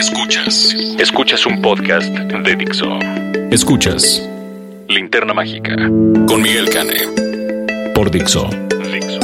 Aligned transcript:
Escuchas. 0.00 0.74
Escuchas 0.98 1.44
un 1.44 1.60
podcast 1.60 2.08
de 2.08 2.56
Dixo. 2.56 2.86
Escuchas 3.50 4.26
Linterna 4.88 5.34
Mágica 5.34 5.76
con 6.26 6.40
Miguel 6.40 6.70
Cane. 6.70 7.92
Por 7.94 8.10
Dixo. 8.10 8.48
Dixo. 8.90 9.20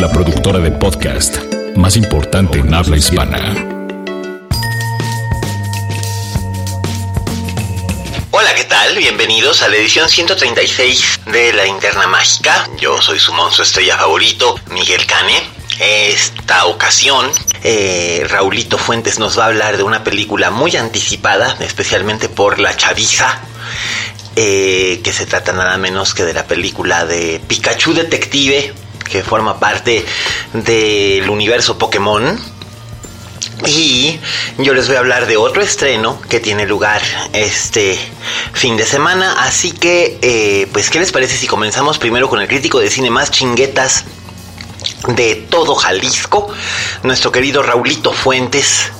La 0.00 0.10
productora 0.10 0.58
de 0.58 0.72
podcast 0.72 1.36
más 1.76 1.96
importante 1.96 2.58
en 2.58 2.74
habla 2.74 2.96
hispana. 2.96 3.54
Hola, 8.32 8.52
¿qué 8.56 8.64
tal? 8.64 8.96
Bienvenidos 8.98 9.62
a 9.62 9.68
la 9.68 9.76
edición 9.76 10.08
136 10.08 11.20
de 11.26 11.52
La 11.52 11.68
Interna 11.68 12.08
Mágica. 12.08 12.68
Yo 12.80 13.00
soy 13.00 13.20
su 13.20 13.32
monstruo 13.32 13.64
estrella 13.64 13.96
favorito, 13.96 14.56
Miguel 14.72 15.06
Cane. 15.06 15.55
Esta 15.78 16.64
ocasión, 16.66 17.30
eh, 17.62 18.26
Raulito 18.30 18.78
Fuentes 18.78 19.18
nos 19.18 19.38
va 19.38 19.44
a 19.44 19.46
hablar 19.48 19.76
de 19.76 19.82
una 19.82 20.04
película 20.04 20.50
muy 20.50 20.74
anticipada, 20.74 21.56
especialmente 21.60 22.30
por 22.30 22.58
la 22.58 22.74
chaviza, 22.74 23.40
eh, 24.36 25.00
que 25.04 25.12
se 25.12 25.26
trata 25.26 25.52
nada 25.52 25.76
menos 25.76 26.14
que 26.14 26.24
de 26.24 26.32
la 26.32 26.46
película 26.46 27.04
de 27.04 27.42
Pikachu 27.46 27.92
Detective, 27.92 28.72
que 29.04 29.22
forma 29.22 29.60
parte 29.60 30.04
del 30.54 31.28
universo 31.28 31.76
Pokémon. 31.76 32.40
Y 33.66 34.18
yo 34.58 34.72
les 34.72 34.86
voy 34.86 34.96
a 34.96 35.00
hablar 35.00 35.26
de 35.26 35.36
otro 35.36 35.62
estreno 35.62 36.20
que 36.28 36.40
tiene 36.40 36.66
lugar 36.66 37.02
este 37.34 37.98
fin 38.54 38.78
de 38.78 38.86
semana. 38.86 39.36
Así 39.40 39.72
que, 39.72 40.18
eh, 40.22 40.68
pues, 40.72 40.88
¿qué 40.88 41.00
les 41.00 41.12
parece 41.12 41.36
si 41.36 41.46
comenzamos 41.46 41.98
primero 41.98 42.28
con 42.30 42.40
el 42.40 42.48
crítico 42.48 42.80
de 42.80 42.90
cine 42.90 43.10
más 43.10 43.30
chinguetas 43.30 44.04
de 45.08 45.46
todo 45.48 45.74
Jalisco? 45.74 46.48
Nuestro 47.02 47.32
querido 47.32 47.62
Raulito 47.62 48.12
Fuentes 48.12 48.90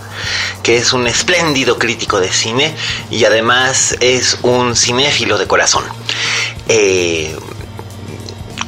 que 0.63 0.77
es 0.77 0.93
un 0.93 1.07
espléndido 1.07 1.79
crítico 1.79 2.21
de 2.21 2.33
cine 2.33 2.75
y 3.11 3.25
además 3.25 3.97
es 4.01 4.39
un 4.43 4.75
cinéfilo 4.75 5.39
de 5.39 5.47
corazón. 5.47 5.85
Eh, 6.69 7.37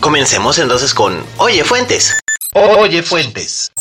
comencemos 0.00 0.58
entonces 0.58 0.94
con 0.94 1.24
Oye 1.38 1.64
Fuentes. 1.64 2.16
Oye 2.52 3.02
Fuentes. 3.02 3.72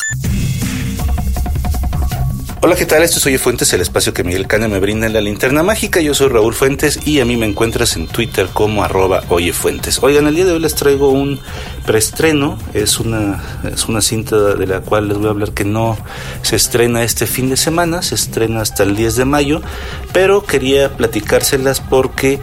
Hola, 2.59 2.75
¿qué 2.75 2.88
tal? 2.88 3.03
Esto 3.03 3.19
es 3.19 3.25
Oye 3.27 3.38
Fuentes, 3.38 3.72
el 3.73 3.81
espacio 3.81 4.16
que 4.16 4.23
Miguel 4.23 4.47
Cane 4.47 4.67
me 4.67 4.80
brinda 4.80 5.05
en 5.05 5.13
la 5.13 5.22
linterna 5.22 5.61
mágica. 5.61 6.02
Yo 6.02 6.16
soy 6.16 6.30
Raúl 6.30 6.55
Fuentes 6.55 7.00
y 7.05 7.19
a 7.19 7.25
mí 7.25 7.38
me 7.38 7.45
encuentras 7.45 7.95
en 7.95 8.08
Twitter 8.08 8.47
como 8.52 8.83
arroba 8.83 9.22
Oye 9.30 9.53
Fuentes. 9.53 10.00
Oigan, 10.02 10.25
el 10.25 10.33
día 10.33 10.45
de 10.45 10.53
hoy 10.53 10.59
les 10.59 10.73
traigo 10.73 11.09
un 11.09 11.39
preestreno. 11.85 12.58
Es 12.73 13.00
una, 13.00 13.44
es 13.72 13.88
una 13.88 14.02
cinta 14.02 14.55
de 14.55 14.66
la 14.66 14.80
cual 14.81 15.08
les 15.08 15.19
voy 15.19 15.28
a 15.28 15.30
hablar 15.30 15.52
que 15.52 15.66
no 15.66 16.00
se 16.41 16.55
estrena 16.55 17.03
este 17.03 17.28
fin 17.28 17.52
de 17.52 17.58
semana, 17.58 18.02
se 18.02 18.16
estrena 18.16 18.61
hasta 18.61 18.81
el 18.81 18.95
10 18.95 19.17
de 19.17 19.25
mayo, 19.25 19.61
pero 20.11 20.44
quería 20.44 20.89
platicárselas 20.89 21.80
porque 21.80 22.39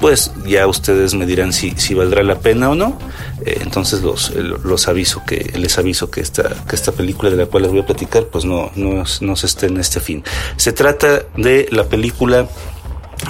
pues 0.00 0.32
ya 0.46 0.66
ustedes 0.66 1.14
me 1.14 1.26
dirán 1.26 1.52
si, 1.52 1.72
si 1.72 1.94
valdrá 1.94 2.22
la 2.22 2.38
pena 2.38 2.70
o 2.70 2.74
no. 2.74 2.98
Eh, 3.44 3.58
entonces 3.62 4.02
los, 4.02 4.34
los 4.34 4.88
aviso 4.88 5.22
que, 5.26 5.52
les 5.56 5.78
aviso 5.78 6.10
que 6.10 6.20
esta, 6.20 6.64
que 6.68 6.76
esta 6.76 6.92
película 6.92 7.30
de 7.30 7.36
la 7.36 7.46
cual 7.46 7.64
les 7.64 7.72
voy 7.72 7.80
a 7.80 7.86
platicar, 7.86 8.26
pues 8.26 8.44
no, 8.44 8.70
no, 8.76 9.04
no 9.20 9.36
se 9.36 9.46
esté 9.46 9.66
en 9.66 9.78
este 9.78 10.00
fin. 10.00 10.24
Se 10.56 10.72
trata 10.72 11.22
de 11.36 11.68
la 11.70 11.84
película 11.84 12.48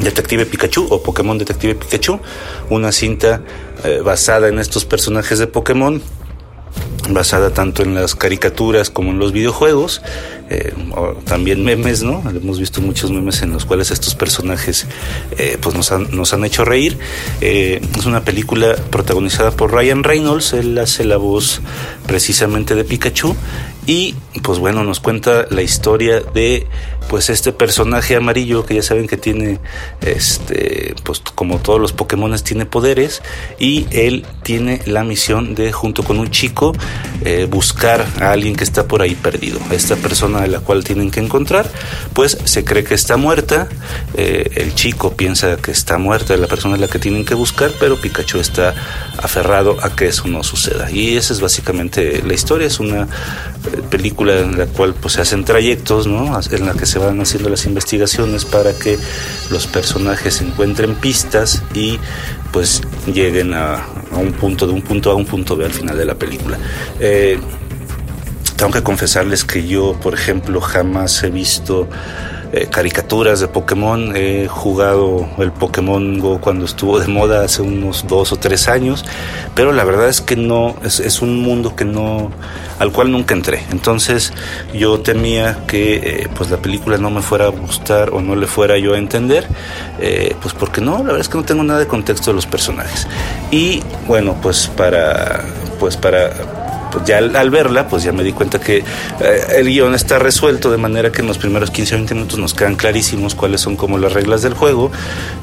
Detective 0.01 0.47
Pikachu 0.47 0.87
o 0.91 1.03
Pokémon 1.03 1.39
Detective 1.39 1.75
Pikachu, 1.75 2.21
una 2.71 2.93
cinta 2.93 3.43
eh, 3.85 4.01
basada 4.05 4.49
en 4.49 4.59
estos 4.59 4.85
personajes 4.85 5.39
de 5.39 5.47
Pokémon 5.47 6.03
basada 7.15 7.51
tanto 7.51 7.83
en 7.83 7.95
las 7.95 8.15
caricaturas 8.15 8.91
como 8.91 9.11
en 9.11 9.19
los 9.19 9.33
videojuegos, 9.33 10.03
eh, 10.49 10.73
también 11.25 11.65
memes, 11.65 12.03
¿no? 12.03 12.23
Hemos 12.29 12.59
visto 12.59 12.81
muchos 12.81 13.11
memes 13.11 13.43
en 13.43 13.53
los 13.53 13.65
cuales 13.65 13.91
estos 13.91 14.15
personajes 14.15 14.87
eh, 15.39 15.59
pues 15.61 15.75
nos 15.75 15.93
han, 15.93 16.09
nos 16.17 16.33
han 16.33 16.45
hecho 16.45 16.65
reír. 16.65 16.99
Eh, 17.41 17.81
es 17.99 18.07
una 18.07 18.25
película 18.25 18.77
protagonizada 18.91 19.51
por 19.51 19.73
Ryan 19.73 20.05
Reynolds, 20.05 20.53
él 20.53 20.79
hace 20.79 21.05
la 21.05 21.17
voz 21.17 21.61
precisamente 22.07 22.75
de 22.75 22.85
Pikachu 22.85 23.35
y 23.87 24.15
pues 24.43 24.59
bueno, 24.59 24.85
nos 24.85 25.01
cuenta 25.01 25.47
la 25.51 25.63
historia 25.63 26.21
de 26.21 26.67
pues 27.09 27.31
este 27.31 27.53
personaje 27.53 28.17
amarillo 28.17 28.65
que 28.65 28.75
ya 28.75 28.83
saben 28.83 29.07
que 29.07 29.17
tiene 29.17 29.59
este 30.01 30.95
pues 31.05 31.21
como 31.35 31.59
todos 31.59 31.81
los 31.81 31.93
Pokémon 31.93 32.35
tiene 32.39 32.67
poderes 32.67 33.23
y 33.59 33.87
él 33.91 34.27
tiene 34.43 34.81
la 34.87 35.05
misión 35.05 35.55
de 35.55 35.73
junto 35.73 36.03
con 36.03 36.19
un 36.19 36.31
chico 36.31 36.73
eh, 37.25 37.47
buscar 37.49 38.07
a 38.21 38.33
alguien 38.33 38.57
que 38.57 38.65
está 38.65 38.87
por 38.87 39.03
ahí 39.03 39.15
perdido. 39.15 39.59
Esta 39.71 39.97
persona 39.97 40.43
de 40.43 40.49
la 40.49 40.61
cual 40.61 40.85
tienen 40.85 41.11
que 41.11 41.21
encontrar 41.21 41.71
pues 42.13 42.39
se 42.45 42.65
cree 42.65 42.85
que 42.85 42.95
está 42.95 43.17
muerta, 43.17 43.69
eh, 44.15 44.51
el 44.57 44.75
chico 44.75 45.17
piensa 45.17 45.57
que 45.57 45.71
está 45.71 45.99
muerta 45.99 46.37
la 46.37 46.47
persona 46.47 46.77
a 46.77 46.79
la 46.79 46.89
que 46.89 46.99
tienen 46.99 47.25
que 47.25 47.35
buscar, 47.35 47.71
pero 47.79 48.01
Pikachu 48.01 48.39
está 48.39 48.75
aferrado 49.19 49.77
a 49.83 49.95
que 49.95 50.07
eso 50.07 50.27
no 50.29 50.43
suceda. 50.43 50.91
Y 50.91 51.17
esa 51.17 51.33
es 51.33 51.41
básicamente 51.41 52.23
la 52.23 52.35
historia, 52.35 52.67
es 52.67 52.81
una 52.81 53.09
película 53.91 54.39
en 54.39 54.59
la 54.59 54.67
cual 54.67 54.95
pues 54.95 55.15
se 55.15 55.21
hacen 55.21 55.45
trayectos, 55.45 56.07
¿no? 56.07 56.39
En 56.51 56.67
la 56.67 56.75
que 56.75 56.87
se 56.87 56.96
van 56.99 57.21
haciendo 57.21 57.49
las 57.49 57.67
investigaciones 57.67 58.45
para 58.45 58.73
que 58.73 58.99
los 59.51 59.67
personajes 59.67 60.41
encuentren 60.41 60.95
pistas 60.95 61.63
y 61.75 61.99
pues 62.53 62.83
lleguen 63.07 63.55
a, 63.55 63.87
un 64.13 64.33
punto, 64.33 64.67
de 64.67 64.73
un 64.73 64.83
punto 64.83 65.11
A 65.11 65.13
a 65.13 65.17
un 65.17 65.27
punto 65.27 65.57
B 65.57 65.65
al 65.65 65.73
final 65.73 65.97
de 65.97 66.05
la 66.05 66.15
película. 66.15 66.59
Eh, 67.01 67.39
tengo 68.57 68.73
que 68.73 68.83
confesarles 68.83 69.45
que 69.45 69.67
yo, 69.67 69.99
por 70.01 70.15
ejemplo, 70.15 70.61
jamás 70.61 71.23
he 71.23 71.31
visto 71.31 71.89
eh, 72.57 72.69
caricaturas 72.71 73.41
de 73.41 73.49
Pokémon. 73.49 74.17
He 74.17 74.49
jugado 74.49 75.29
el 75.39 75.53
Pokémon 75.53 76.19
Go 76.19 76.41
cuando 76.41 76.65
estuvo 76.65 76.99
de 76.99 77.07
moda 77.07 77.45
hace 77.45 77.63
unos 77.63 78.07
dos 78.07 78.33
o 78.33 78.37
tres 78.37 78.69
años, 78.69 79.05
pero 79.55 79.73
la 79.73 79.85
verdad 79.85 80.09
es 80.09 80.21
que 80.21 80.37
no, 80.37 80.75
es, 80.83 81.21
un 81.21 81.41
mundo 81.43 81.77
que 81.77 81.85
no, 81.85 82.31
al 82.79 82.93
cual 82.93 83.13
nunca 83.13 83.35
entré. 83.35 83.63
Entonces 83.71 84.33
yo 84.73 85.01
temía 85.01 85.59
que 85.67 85.97
eh, 85.97 86.29
pues 86.35 86.51
la 86.51 86.57
película 86.57 86.99
no 86.99 87.11
me 87.11 87.21
fuera 87.23 87.47
a 87.47 87.49
gustar 87.49 88.11
o 88.11 88.21
no 88.21 88.35
le 88.35 88.47
fuera 88.47 88.79
yo 88.79 88.95
a 88.95 88.99
entender, 88.99 89.47
eh, 90.01 90.35
pues 90.41 90.55
porque 90.55 90.81
no, 90.81 90.99
la 90.99 91.05
verdad 91.05 91.21
es 91.21 91.29
que 91.29 91.39
no 91.39 91.45
tengo 91.45 91.63
nada 91.63 91.81
de 91.81 91.87
contexto 91.87 92.31
de 92.31 92.37
los 92.37 92.47
personajes. 92.47 93.07
Y 93.51 93.83
bueno, 94.07 94.35
pues 94.41 94.67
para, 94.69 95.45
pues 95.79 95.97
para 95.97 96.31
pues 96.91 97.05
ya 97.05 97.19
al, 97.19 97.51
verla, 97.51 97.89
pues 97.89 98.03
ya 98.03 98.13
me 98.13 98.23
di 98.23 98.33
cuenta 98.33 98.61
que 98.61 98.79
eh, 98.79 98.85
el 99.57 99.67
guion 99.67 99.95
está 99.95 100.19
resuelto 100.19 100.71
de 100.71 100.79
manera 100.79 101.13
que 101.13 101.23
en 101.23 101.29
los 101.29 101.39
primeros 101.39 101.71
15 101.71 101.95
o 101.95 101.99
20 101.99 102.15
minutos 102.15 102.39
nos 102.39 102.55
quedan 102.55 102.77
clarísimos 102.77 103.35
cuáles 103.35 103.61
son 103.61 103.77
como 103.77 103.99
las 103.99 104.13
reglas 104.13 104.43
del 104.43 104.55
juego, 104.55 104.91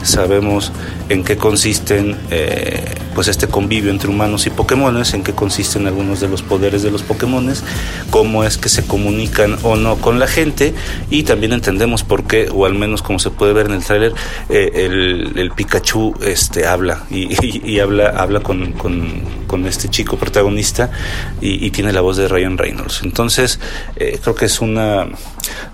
sabemos 0.04 0.72
en 1.10 1.24
qué 1.24 1.38
consisten 1.38 2.18
eh, 2.32 2.84
pues 3.14 3.28
este 3.28 3.48
convivio 3.48 3.92
entre 3.92 4.10
humanos 4.10 4.48
y 4.48 4.50
Pokémones, 4.50 5.14
en 5.14 5.24
qué 5.24 5.34
consisten 5.34 5.88
algunos 5.88 6.20
de 6.20 6.28
los 6.28 6.42
poderes 6.42 6.84
de 6.84 6.92
los 6.92 7.04
Pokémones, 7.04 7.64
cómo 8.10 8.44
es 8.44 8.58
que 8.58 8.70
se 8.70 8.86
comunican 8.86 9.58
o 9.64 9.76
no 9.76 9.98
con 9.98 10.20
la 10.20 10.28
gente 10.28 10.74
y 11.10 11.24
también 11.24 11.54
entendemos 11.54 12.04
por 12.04 12.26
qué, 12.26 12.50
o 12.54 12.66
al 12.66 12.74
menos 12.74 13.02
como 13.02 13.20
se 13.20 13.30
puede 13.30 13.54
ver 13.54 13.68
en 13.68 13.74
el 13.74 13.84
tráiler, 13.84 14.14
eh, 14.50 14.72
el, 15.36 15.52
Pikachu 15.56 16.16
este, 16.22 16.66
habla 16.66 17.04
y, 17.12 17.80
habla, 17.80 18.10
habla 18.10 18.40
con, 18.40 18.72
con, 18.74 19.66
este 19.68 19.88
chico 19.88 20.18
protagonista 20.18 20.90
y, 21.46 21.72
tiene 21.72 21.92
la 21.92 22.00
voz 22.00 22.16
de 22.16 22.30
Ryan 22.30 22.58
Reynolds. 22.58 23.02
Entonces, 23.04 23.60
eh, 23.98 24.18
creo 24.22 24.34
que 24.34 24.46
es 24.46 24.62
una, 24.62 25.08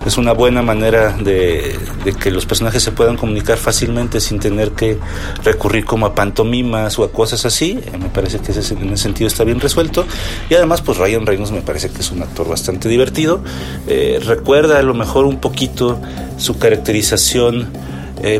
es 0.03 0.17
una 0.17 0.31
buena 0.33 0.63
manera 0.63 1.15
de, 1.15 1.77
que 2.19 2.31
los 2.31 2.47
personajes 2.47 2.81
se 2.81 2.91
puedan 2.91 3.17
comunicar 3.17 3.57
fácilmente 3.57 4.19
sin 4.19 4.39
tener 4.39 4.71
que 4.71 4.97
recurrir 5.43 5.85
como 5.85 6.07
a 6.07 6.15
pantomimas 6.15 6.97
o 6.97 7.03
a 7.03 7.11
cosas 7.11 7.45
así. 7.45 7.79
Eh, 7.85 7.97
me 7.99 8.09
parece 8.09 8.39
que 8.39 8.51
ese, 8.51 8.73
en 8.73 8.93
ese 8.93 9.03
sentido 9.03 9.27
está 9.27 9.43
bien 9.43 9.59
resuelto. 9.59 10.07
Y 10.49 10.55
además, 10.55 10.81
pues 10.81 10.97
Ryan 10.97 11.27
Reynolds 11.27 11.51
me 11.51 11.61
parece 11.61 11.91
que 11.91 11.99
es 11.99 12.09
un 12.11 12.23
actor 12.23 12.49
bastante 12.49 12.89
divertido. 12.89 13.43
Eh, 13.87 14.19
recuerda 14.25 14.79
a 14.79 14.83
lo 14.83 14.95
mejor 14.95 15.25
un 15.25 15.39
poquito 15.39 16.01
su 16.37 16.57
caracterización. 16.57 17.71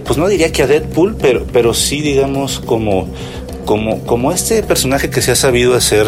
pues 0.03 0.17
no 0.17 0.27
diría 0.27 0.51
que 0.51 0.63
a 0.63 0.67
Deadpool, 0.67 1.15
pero, 1.15 1.45
pero 1.53 1.73
sí 1.73 2.01
digamos 2.01 2.59
como 2.59 3.07
como, 3.69 4.03
como 4.03 4.31
este 4.31 4.63
personaje 4.63 5.11
que 5.11 5.21
se 5.21 5.29
ha 5.29 5.35
sabido 5.35 5.75
hacer 5.75 6.07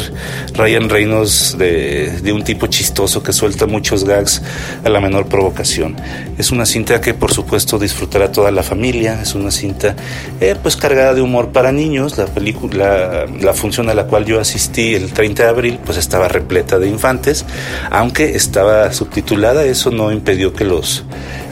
Ryan 0.55 0.89
Reynolds 0.89 1.59
de, 1.59 2.09
de, 2.23 2.33
un 2.33 2.43
tipo 2.43 2.65
chistoso 2.65 3.21
que 3.21 3.33
suelta 3.33 3.67
muchos 3.67 4.03
gags 4.03 4.41
a 4.83 4.89
la 4.89 4.99
menor 4.99 5.27
provocación. 5.27 5.95
Es 6.39 6.49
una 6.49 6.65
cinta 6.65 6.99
que 7.01 7.13
por 7.13 7.31
supuesto 7.31 7.77
disfrutará 7.77 8.31
toda 8.31 8.49
la 8.49 8.63
familia, 8.63 9.21
es 9.21 9.35
una 9.35 9.51
cinta 9.51 9.95
eh, 10.39 10.55
pues 10.59 10.75
cargada 10.75 11.13
de 11.13 11.21
humor 11.21 11.49
para 11.49 11.71
niños, 11.71 12.17
la 12.17 12.25
película, 12.25 13.27
la 13.39 13.53
función 13.53 13.89
a 13.89 13.93
la 13.93 14.07
cual 14.07 14.25
yo 14.25 14.39
asistí 14.39 14.95
el 14.95 15.13
30 15.13 15.43
de 15.43 15.49
abril 15.49 15.79
pues 15.85 15.99
estaba 15.99 16.27
repleta 16.27 16.79
de 16.79 16.87
infantes, 16.87 17.45
aunque 17.91 18.35
estaba 18.35 18.91
subtitulada, 18.91 19.65
eso 19.65 19.91
no 19.91 20.11
impidió 20.11 20.51
que 20.51 20.65
los 20.65 21.05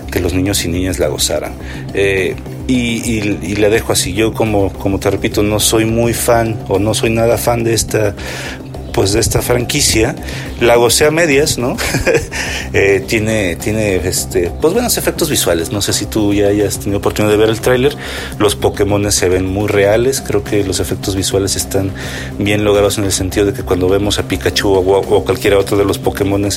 que 0.10 0.20
los 0.22 0.34
niños 0.34 0.66
y 0.66 0.70
niñas 0.70 0.98
la 0.98 1.08
gozaran. 1.08 1.52
Eh, 1.94 2.36
y, 2.70 3.20
y, 3.42 3.56
le 3.56 3.70
dejo 3.70 3.94
así. 3.94 4.14
Yo, 4.14 4.34
como, 4.34 4.72
como 4.74 5.00
te 5.00 5.10
repito, 5.10 5.42
no 5.42 5.60
soy 5.60 5.86
muy 5.86 6.14
fan 6.14 6.58
o 6.68 6.78
no 6.78 6.94
soy 6.94 7.10
nada 7.10 7.38
fan 7.38 7.64
de 7.64 7.74
esta 7.74 8.14
pues 8.94 9.14
de 9.14 9.20
esta 9.20 9.42
franquicia. 9.42 10.16
La 10.60 10.76
gocé 10.76 11.06
a 11.06 11.12
medias 11.12 11.58
no 11.58 11.78
eh, 12.74 13.04
tiene 13.08 13.56
tiene 13.56 13.96
este 13.96 14.52
pues 14.62 14.74
buenos 14.74 14.98
efectos 14.98 15.30
visuales. 15.30 15.72
No 15.72 15.82
sé 15.82 15.94
si 15.94 16.06
tú 16.06 16.34
ya 16.34 16.48
hayas 16.48 16.80
tenido 16.80 17.00
oportunidad 17.00 17.32
de 17.32 17.38
ver 17.38 17.50
el 17.50 17.62
tráiler. 17.62 17.96
Los 18.38 18.56
Pokémon 18.56 19.12
se 19.12 19.30
ven 19.30 19.46
muy 19.46 19.68
reales. 19.68 20.22
Creo 20.22 20.44
que 20.44 20.64
los 20.64 20.80
efectos 20.80 21.16
visuales 21.16 21.56
están 21.56 21.92
bien 22.38 22.64
logrados 22.64 22.98
en 22.98 23.06
el 23.06 23.12
sentido 23.12 23.46
de 23.46 23.54
que 23.54 23.64
cuando 23.64 23.90
vemos 23.90 24.20
a 24.20 24.28
Pikachu 24.28 24.70
o, 24.70 24.98
o 24.98 25.24
cualquiera 25.24 25.58
otro 25.58 25.78
de 25.78 25.86
los 25.86 25.98
Pokémon 25.98 26.50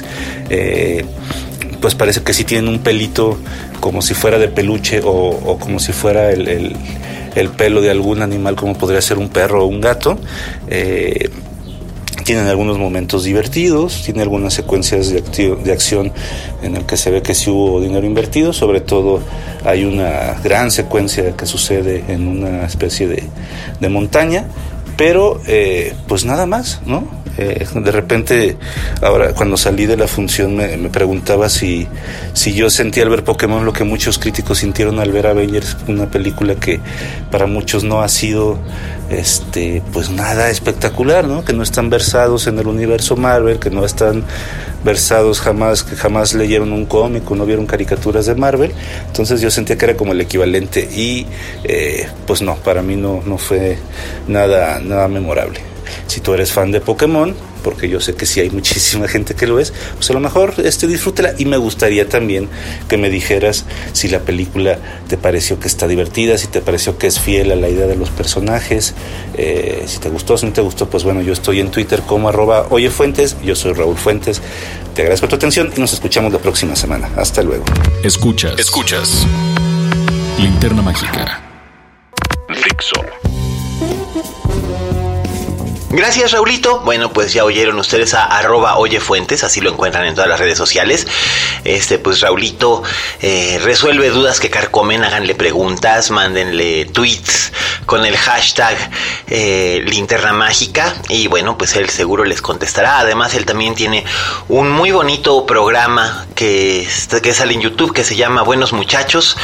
eh, 0.50 1.05
pues 1.82 1.96
parece 1.96 2.23
que 2.23 2.32
sí 2.32 2.44
tienen 2.44 2.69
un 2.69 2.79
pelito 2.79 3.37
como 3.81 4.00
si 4.00 4.14
fuera 4.14 4.38
de 4.38 4.49
peluche 4.49 5.00
o, 5.05 5.58
como 5.58 5.81
si 5.81 5.93
fuera 5.93 6.31
el, 6.31 6.76
pelo 7.58 7.81
de 7.82 7.90
algún 7.90 8.23
animal 8.23 8.55
como 8.55 8.75
podría 8.79 9.02
ser 9.02 9.19
un 9.19 9.29
perro 9.29 9.64
o 9.64 9.67
un 9.67 9.81
gato. 9.81 10.17
Eh, 10.69 11.29
tienen 12.25 12.46
algunos 12.46 12.79
momentos 12.79 13.25
divertidos, 13.25 14.02
tiene 14.05 14.23
algunas 14.23 14.55
secuencias 14.55 15.11
de, 15.11 15.23
de 15.23 15.73
acción 15.73 16.12
en 16.62 16.76
el 16.76 16.87
que 16.87 16.96
se 16.96 17.11
ve 17.11 17.20
que 17.20 17.34
sí 17.34 17.50
hubo 17.50 17.81
dinero 17.81 18.06
invertido, 18.06 18.52
sobre 18.52 18.81
todo 18.81 19.20
hay 19.64 19.85
una 19.85 20.35
gran 20.44 20.70
secuencia 20.70 21.37
que 21.37 21.46
sucede 21.46 22.05
en 22.06 22.28
una 22.28 22.64
especie 22.64 23.08
de, 23.08 23.25
de 23.81 23.88
montaña, 23.88 24.46
pero 24.96 25.40
eh, 25.49 25.94
pues 26.06 26.25
nada 26.25 26.46
más, 26.46 26.81
¿no? 26.87 27.22
Eh, 27.38 27.67
de 27.75 27.90
repente, 27.90 28.56
ahora 29.00 29.32
cuando 29.32 29.56
salí 29.56 29.87
de 29.87 29.96
la 29.96 30.06
función 30.06 30.56
me, 30.56 30.76
preguntaba 30.90 31.49
si, 31.49 31.88
si 32.34 32.52
yo 32.52 32.69
sentía 32.69 33.05
al 33.05 33.08
ver 33.08 33.25
Pokémon 33.25 33.64
lo 33.64 33.73
que 33.73 33.84
muchos 33.84 34.19
críticos 34.19 34.58
sintieron 34.58 34.99
al 34.99 35.12
ver 35.12 35.26
Avengers, 35.26 35.76
una 35.88 36.11
película 36.11 36.55
que 36.56 36.81
para 37.31 37.46
muchos 37.46 37.84
no 37.84 38.02
ha 38.02 38.08
sido 38.08 38.58
este 39.11 39.82
pues 39.93 40.11
nada 40.11 40.50
espectacular, 40.50 41.26
¿no? 41.26 41.44
Que 41.44 41.52
no 41.52 41.62
están 41.62 41.90
versados 41.90 42.46
en 42.46 42.58
el 42.58 42.67
universo 42.67 43.17
Marvel, 43.17 43.58
que 43.58 43.70
no 43.70 43.85
están 43.85 44.25
versados 44.85 45.40
jamás, 45.40 45.82
que 45.82 45.96
jamás 45.96 46.35
leyeron 46.35 46.73
un 46.73 46.87
cómic 46.87 47.31
o 47.31 47.35
no 47.35 47.46
vieron 47.46 47.67
caricaturas 47.67 48.26
de 48.26 48.35
Marvel. 48.35 48.73
Entonces 49.06 49.40
yo 49.40 49.50
sentía 49.50 49.76
que 49.76 49.87
era 49.87 49.96
como 49.96 50.12
el 50.12 50.20
equivalente 50.20 50.88
y 50.94 51.26
eh, 51.64 52.08
pues 52.26 52.43
no, 52.43 52.56
para 52.56 52.82
mí 52.82 52.96
no, 52.96 53.23
no 53.25 53.38
fue 53.38 53.78
nada, 54.28 54.81
nada 54.81 55.08
memorable. 55.08 55.72
Si 56.06 56.21
tú 56.21 56.35
eres 56.35 56.53
fan 56.53 56.73
de 56.73 56.81
Pokémon, 56.81 57.35
porque 57.62 57.89
yo 57.89 58.00
sé 58.00 58.15
que 58.15 58.27
sí 58.27 58.41
hay 58.41 58.50
muchísima 58.50 59.09
gente 59.09 59.35
que 59.35 59.47
lo 59.47 59.59
es, 59.59 59.73
pues 59.94 60.11
a 60.11 60.12
lo 60.12 60.21
mejor 60.21 60.55
este 60.65 60.87
disfrútela 60.87 61.35
y 61.39 61.44
me 61.44 61.56
gustaría 61.56 62.09
también 62.09 62.49
que 62.89 62.97
me 62.97 63.11
dijeras 63.11 63.65
si 63.93 64.09
la 64.09 64.21
película 64.21 64.79
te 65.09 65.17
pareció 65.17 65.59
que 65.59 65.69
está 65.69 65.87
divertida, 65.87 66.39
si 66.39 66.49
te 66.49 66.61
pareció 66.61 66.99
que 66.99 67.06
es 67.06 67.21
fiel 67.21 67.53
a 67.53 67.56
la 67.56 67.69
idea 67.69 67.87
de 67.87 67.97
los 67.97 68.11
personajes, 68.11 68.94
eh, 69.37 69.85
si 69.87 69.99
te 69.99 70.09
gustó, 70.09 70.37
si 70.37 70.47
no 70.47 70.53
te 70.53 70.61
gustó, 70.61 70.89
pues 70.89 71.05
bueno, 71.05 71.23
yo 71.23 71.33
estoy 71.33 71.61
en 71.61 71.71
Twitter 71.71 72.03
como 72.03 72.29
arroba 72.29 72.67
oyefuentes, 72.71 73.37
yo 73.45 73.55
soy 73.55 73.73
Raúl 73.73 73.97
Fuentes, 73.97 74.43
te 74.95 75.03
agradezco 75.03 75.29
tu 75.29 75.37
atención 75.37 75.73
y 75.75 75.81
nos 75.81 75.93
escuchamos 75.93 76.33
la 76.33 76.38
próxima 76.38 76.77
semana. 76.77 77.09
Hasta 77.17 77.43
luego. 77.43 77.65
Escuchas, 78.03 78.59
escuchas. 78.59 79.27
Linterna 80.38 80.83
Mágica. 80.83 81.41
Fixo. 82.49 83.31
Gracias, 85.94 86.33
Raulito. 86.33 86.81
Bueno, 86.81 87.12
pues 87.12 87.35
ya 87.35 87.44
oyeron 87.44 87.79
ustedes 87.79 88.15
a 88.15 88.25
arroba 88.25 88.79
oyefuentes, 88.79 89.44
así 89.44 89.61
lo 89.61 89.71
encuentran 89.71 90.06
en 90.06 90.15
todas 90.15 90.31
las 90.31 90.41
redes 90.41 90.56
sociales. 90.56 91.06
Este, 91.65 91.99
pues 91.99 92.23
Raulito 92.23 92.83
eh, 93.21 93.61
resuelve 93.62 94.09
dudas 94.09 94.41
que 94.41 94.49
carcomen, 94.49 95.05
háganle 95.05 95.35
preguntas, 95.35 96.11
mándenle 96.11 96.87
tweets 96.87 97.53
con 97.85 98.06
el 98.06 98.17
hashtag 98.17 98.75
eh, 99.27 99.85
linterna 99.87 100.33
mágica 100.33 100.94
y 101.11 101.27
bueno, 101.27 101.59
pues 101.59 101.77
él 101.77 101.91
seguro 101.91 102.25
les 102.25 102.41
contestará. 102.41 102.99
Además, 103.00 103.35
él 103.35 103.45
también 103.45 103.75
tiene 103.75 104.03
un 104.49 104.71
muy 104.71 104.93
bonito 104.93 105.45
programa 105.45 106.27
que, 106.43 106.89
que 107.23 107.35
sale 107.35 107.55
en 107.55 107.61
YouTube 107.61 107.93
que 107.93 108.03
se 108.03 108.17
llama 108.17 108.43
Buenos 108.43 108.73
Muchachos, 108.73 109.37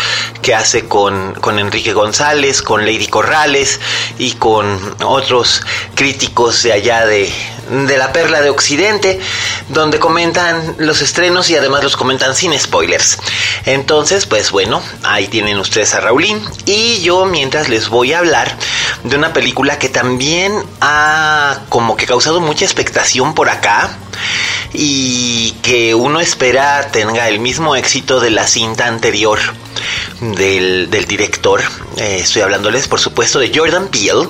que 0.43 0.53
hace 0.53 0.89
con, 0.89 1.33
con 1.35 1.61
Enrique 1.61 1.93
González, 1.93 2.61
con 2.61 2.85
Lady 2.85 3.07
Corrales 3.07 3.79
y 4.19 4.33
con 4.33 4.97
otros 5.05 5.63
críticos 5.95 6.65
de 6.65 6.73
allá 6.73 7.07
de, 7.07 7.33
de 7.71 7.97
la 7.97 8.13
Perla 8.13 8.41
de 8.41 8.51
Occidente, 8.51 9.21
donde 9.69 9.99
comentan 9.99 10.77
los 10.79 11.03
estrenos 11.03 11.51
y 11.51 11.57
además 11.57 11.83
los 11.83 11.97
comentan 11.97 12.35
sin 12.35 12.59
spoilers. 12.59 13.19
Entonces, 13.67 14.27
pues 14.27 14.51
bueno, 14.51 14.83
ahí 15.03 15.29
tienen 15.29 15.59
ustedes 15.59 15.95
a 15.95 16.01
Raulín. 16.01 16.41
Y 16.67 17.01
yo 17.01 17.27
mientras 17.27 17.69
les 17.69 17.89
voy 17.89 18.13
a 18.13 18.19
hablar 18.19 18.57
de 19.05 19.17
una 19.17 19.33
película 19.33 19.79
que 19.79 19.89
también 19.89 20.53
ha 20.81 21.61
como 21.69 21.97
que 21.97 22.07
causado 22.07 22.41
mucha 22.41 22.65
expectación 22.65 23.35
por 23.35 23.49
acá 23.49 23.97
y 24.73 25.53
que 25.63 25.95
uno 25.95 26.21
espera 26.21 26.89
tenga 26.91 27.29
el 27.29 27.41
mismo 27.41 27.77
éxito 27.77 28.21
de 28.21 28.31
la 28.31 28.47
cinta 28.47 28.87
anterior 28.87 29.39
del, 30.21 30.89
director. 30.91 31.63
Eh, 31.97 32.21
estoy 32.23 32.43
hablándoles, 32.43 32.89
por 32.89 33.01
supuesto, 33.01 33.39
de 33.39 33.53
Jordan 33.55 33.89
Peele, 33.89 34.29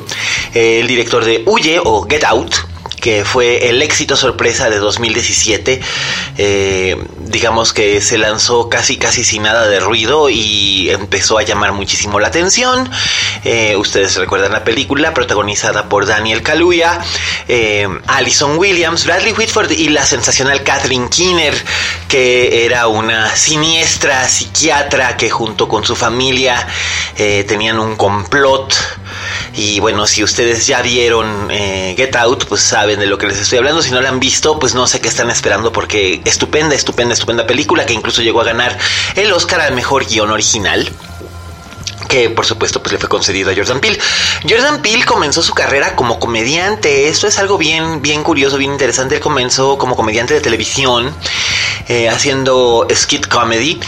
el 0.55 0.87
director 0.87 1.25
de 1.25 1.43
Huye 1.46 1.81
o 1.82 2.06
Get 2.08 2.25
Out 2.25 2.55
que 3.00 3.25
fue 3.25 3.69
el 3.69 3.83
éxito 3.83 4.17
sorpresa 4.17 4.71
de 4.71 4.79
2017. 4.79 5.81
Eh, 6.37 6.97
digamos 7.21 7.73
que 7.73 8.00
se 8.00 8.19
lanzó 8.19 8.69
casi 8.69 8.97
casi 8.97 9.25
sin 9.25 9.43
nada 9.43 9.69
de 9.69 9.81
ruido 9.81 10.29
y 10.31 10.91
empezó 10.91 11.39
a 11.39 11.43
llamar 11.43 11.73
muchísimo 11.73 12.21
la 12.21 12.29
atención. 12.29 12.91
Eh, 13.45 13.77
ustedes 13.77 14.17
recuerdan 14.17 14.53
la 14.53 14.65
película 14.65 15.15
protagonizada 15.15 15.89
por 15.89 16.06
Daniel 16.06 16.43
Kaluuya, 16.43 17.00
eh, 17.49 17.89
Alison 18.06 18.59
Williams, 18.59 19.05
Bradley 19.05 19.33
Whitford 19.33 19.73
y 19.73 19.89
la 19.89 20.05
sensacional 20.05 20.62
Kathleen 20.62 21.09
Keener, 21.09 21.55
que 22.09 22.65
era 22.65 22.89
una 22.89 23.35
siniestra 23.37 24.28
psiquiatra 24.28 25.17
que 25.17 25.31
junto 25.31 25.69
con 25.69 25.85
su 25.85 25.95
familia 25.97 26.67
tenían 27.17 27.81
un 27.81 27.97
complot 27.97 28.75
y 29.59 29.81
bueno, 29.81 30.07
si 30.07 30.23
ustedes 30.23 30.69
ya 30.69 30.83
vieron 30.83 31.49
eh, 31.50 31.95
Get 31.97 32.15
Out, 32.15 32.45
pues 32.45 32.61
saben 32.61 33.00
de 33.00 33.07
lo 33.07 33.19
que 33.19 33.27
les 33.27 33.38
estoy 33.38 33.59
hablando. 33.59 33.83
Si 33.83 33.91
no 33.91 34.00
la 34.00 34.09
han 34.09 34.21
visto, 34.21 34.57
pues 34.61 34.77
no 34.77 34.87
sé 34.87 35.00
qué 35.00 35.09
están 35.09 35.31
esperando 35.31 35.73
porque 35.73 36.21
estupenda, 36.25 36.77
estupenda, 36.77 37.12
estupenda 37.12 37.45
película 37.45 37.85
que 37.85 37.93
incluso 37.93 38.23
llegó 38.23 38.41
a 38.41 38.45
ganar 38.45 38.79
el 39.17 39.33
Oscar 39.33 39.61
al 39.61 39.75
mejor 39.75 40.07
guion 40.07 40.31
original 40.31 40.88
que 42.09 42.31
por 42.31 42.47
supuesto 42.47 42.83
pues 42.83 42.93
le 42.93 42.99
fue 42.99 43.09
concedido 43.09 43.50
a 43.50 43.55
Jordan 43.55 43.81
Peele. 43.81 43.99
Jordan 44.49 44.83
Peele 44.83 45.05
comenzó 45.05 45.43
su 45.43 45.55
carrera 45.55 45.95
como 45.95 46.19
comediante, 46.19 47.09
esto 47.09 47.27
es 47.27 47.38
algo 47.38 47.59
bien, 47.59 48.03
bien 48.03 48.23
curioso, 48.23 48.57
bien 48.57 48.73
interesante, 48.73 49.17
él 49.17 49.21
comenzó 49.21 49.79
como 49.79 49.95
comediante 49.95 50.35
de 50.35 50.41
televisión, 50.41 51.15
eh, 51.88 52.09
haciendo 52.09 52.87
skit 52.93 53.29
comedy 53.29 53.79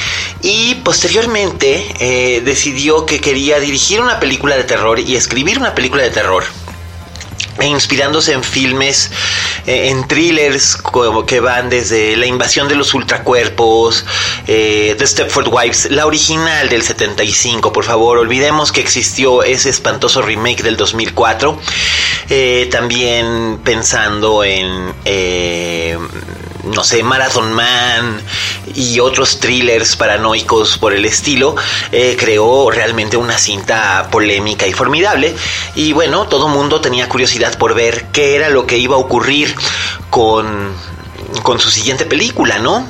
y 0.43 0.77
posteriormente 0.77 1.95
eh, 1.99 2.41
decidió 2.43 3.07
que 3.07 3.21
quería 3.21 3.59
dirigir 3.61 4.01
una 4.01 4.21
película 4.21 4.57
de 4.57 4.65
terror 4.65 5.01
y 5.01 5.17
escribir 5.17 5.59
una 5.59 5.75
película 5.75 6.03
de 6.03 6.11
terror 6.11 6.45
e 7.59 7.67
inspirándose 7.67 8.33
en 8.33 8.45
filmes, 8.45 9.11
eh, 9.67 9.89
en 9.89 10.07
thrillers 10.07 10.77
como 10.77 11.27
que 11.27 11.41
van 11.41 11.69
desde 11.69 12.17
La 12.17 12.27
invasión 12.27 12.69
de 12.69 12.75
los 12.75 12.95
ultracuerpos, 12.95 14.05
eh, 14.47 14.95
The 14.99 15.07
Stepford 15.07 15.49
Wives, 15.49 15.91
la 15.91 16.07
original 16.07 16.69
del 16.69 16.83
75, 16.83 17.73
por 17.73 17.85
favor, 17.85 18.19
olvidemos 18.19 18.73
que 18.73 18.81
existió 18.81 19.43
ese 19.43 19.71
espantoso 19.71 20.23
remake 20.23 20.63
del 20.63 20.77
2004, 20.77 21.59
eh, 22.31 22.69
también 22.71 23.61
pensando 23.65 24.45
en 24.45 24.95
no 26.65 26.85
sé, 26.85 27.03
Marathon 27.03 27.53
Man 27.53 28.21
y 28.75 29.01
otros 29.01 29.41
thrillers 29.41 29.97
paranoicos 29.97 30.79
por 30.79 30.93
el 30.93 31.05
estilo, 31.05 31.57
eh, 31.93 32.17
creó 32.19 32.71
realmente 32.71 33.17
una 33.17 33.39
cinta 33.39 34.09
polémica 34.11 34.67
y 34.67 34.73
formidable. 34.73 35.35
Y 35.75 35.93
bueno, 35.93 36.27
todo 36.29 36.49
mundo 36.49 36.81
tenía 36.81 37.09
curiosidad 37.09 37.57
por 37.59 37.75
ver 37.75 38.07
qué 38.13 38.37
era 38.37 38.49
lo 38.49 38.67
que 38.67 38.79
iba 38.79 38.97
a 38.97 38.99
ocurrir 38.99 39.55
con, 40.11 40.73
con 41.43 41.61
su 41.61 41.71
siguiente 41.71 42.07
película, 42.07 42.59
¿no? 42.59 42.87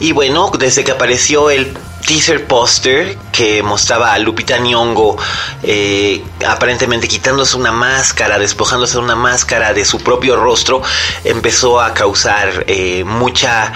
Y 0.00 0.12
bueno, 0.12 0.50
desde 0.58 0.84
que 0.84 0.92
apareció 0.92 1.50
el 1.50 1.76
teaser 2.06 2.46
poster 2.46 3.18
que 3.32 3.62
mostraba 3.62 4.14
a 4.14 4.18
Lupita 4.18 4.58
Nyong'o 4.58 5.16
eh, 5.62 6.22
aparentemente 6.46 7.08
quitándose 7.08 7.56
una 7.56 7.72
máscara, 7.72 8.38
despojándose 8.38 8.94
de 8.94 9.00
una 9.00 9.16
máscara 9.16 9.74
de 9.74 9.84
su 9.84 9.98
propio 9.98 10.36
rostro, 10.36 10.80
empezó 11.24 11.80
a 11.80 11.92
causar 11.92 12.64
eh, 12.68 13.02
mucha 13.04 13.72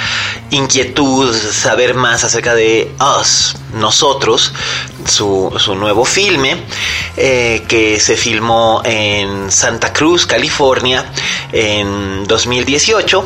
inquietud 0.50 1.34
saber 1.34 1.94
más 1.94 2.22
acerca 2.24 2.54
de 2.54 2.94
Us, 3.20 3.56
nosotros, 3.74 4.52
su, 5.06 5.52
su 5.58 5.74
nuevo 5.74 6.04
filme 6.04 6.64
eh, 7.16 7.64
que 7.68 7.98
se 7.98 8.16
filmó 8.16 8.80
en 8.84 9.50
Santa 9.50 9.92
Cruz, 9.92 10.24
California, 10.24 11.04
en 11.52 12.24
2018. 12.26 13.24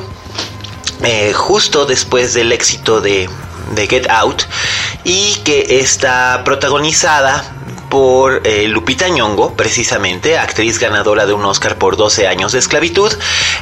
justo 1.34 1.84
después 1.84 2.32
del 2.32 2.52
éxito 2.52 3.00
de 3.02 3.28
de 3.72 3.86
Get 3.86 4.08
Out 4.10 4.42
y 5.04 5.34
que 5.44 5.80
está 5.80 6.42
protagonizada 6.44 7.54
por 7.94 8.44
eh, 8.44 8.66
Lupita 8.66 9.08
Nyong'o, 9.08 9.54
precisamente, 9.54 10.36
actriz 10.36 10.80
ganadora 10.80 11.26
de 11.26 11.32
un 11.32 11.44
Oscar 11.44 11.78
por 11.78 11.96
12 11.96 12.26
años 12.26 12.50
de 12.50 12.58
esclavitud, 12.58 13.12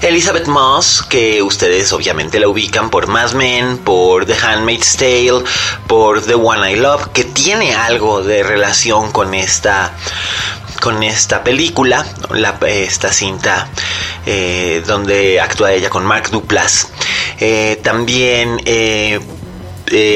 Elizabeth 0.00 0.46
Moss, 0.46 1.02
que 1.06 1.42
ustedes 1.42 1.92
obviamente 1.92 2.40
la 2.40 2.48
ubican 2.48 2.88
por 2.88 3.08
Mad 3.08 3.32
Men, 3.32 3.76
por 3.76 4.24
The 4.24 4.34
Handmaid's 4.34 4.96
Tale, 4.96 5.44
por 5.86 6.22
The 6.22 6.34
One 6.34 6.72
I 6.72 6.76
Love, 6.76 7.08
que 7.12 7.24
tiene 7.24 7.74
algo 7.74 8.22
de 8.22 8.42
relación 8.42 9.12
con 9.12 9.34
esta 9.34 9.92
con 10.80 11.02
esta 11.02 11.44
película, 11.44 12.04
esta 12.66 13.12
cinta 13.12 13.68
eh, 14.24 14.82
donde 14.86 15.40
actúa 15.40 15.72
ella 15.72 15.90
con 15.90 16.04
Mark 16.06 16.30
Duplass. 16.30 16.88
Eh, 17.38 17.80
también 17.84 18.60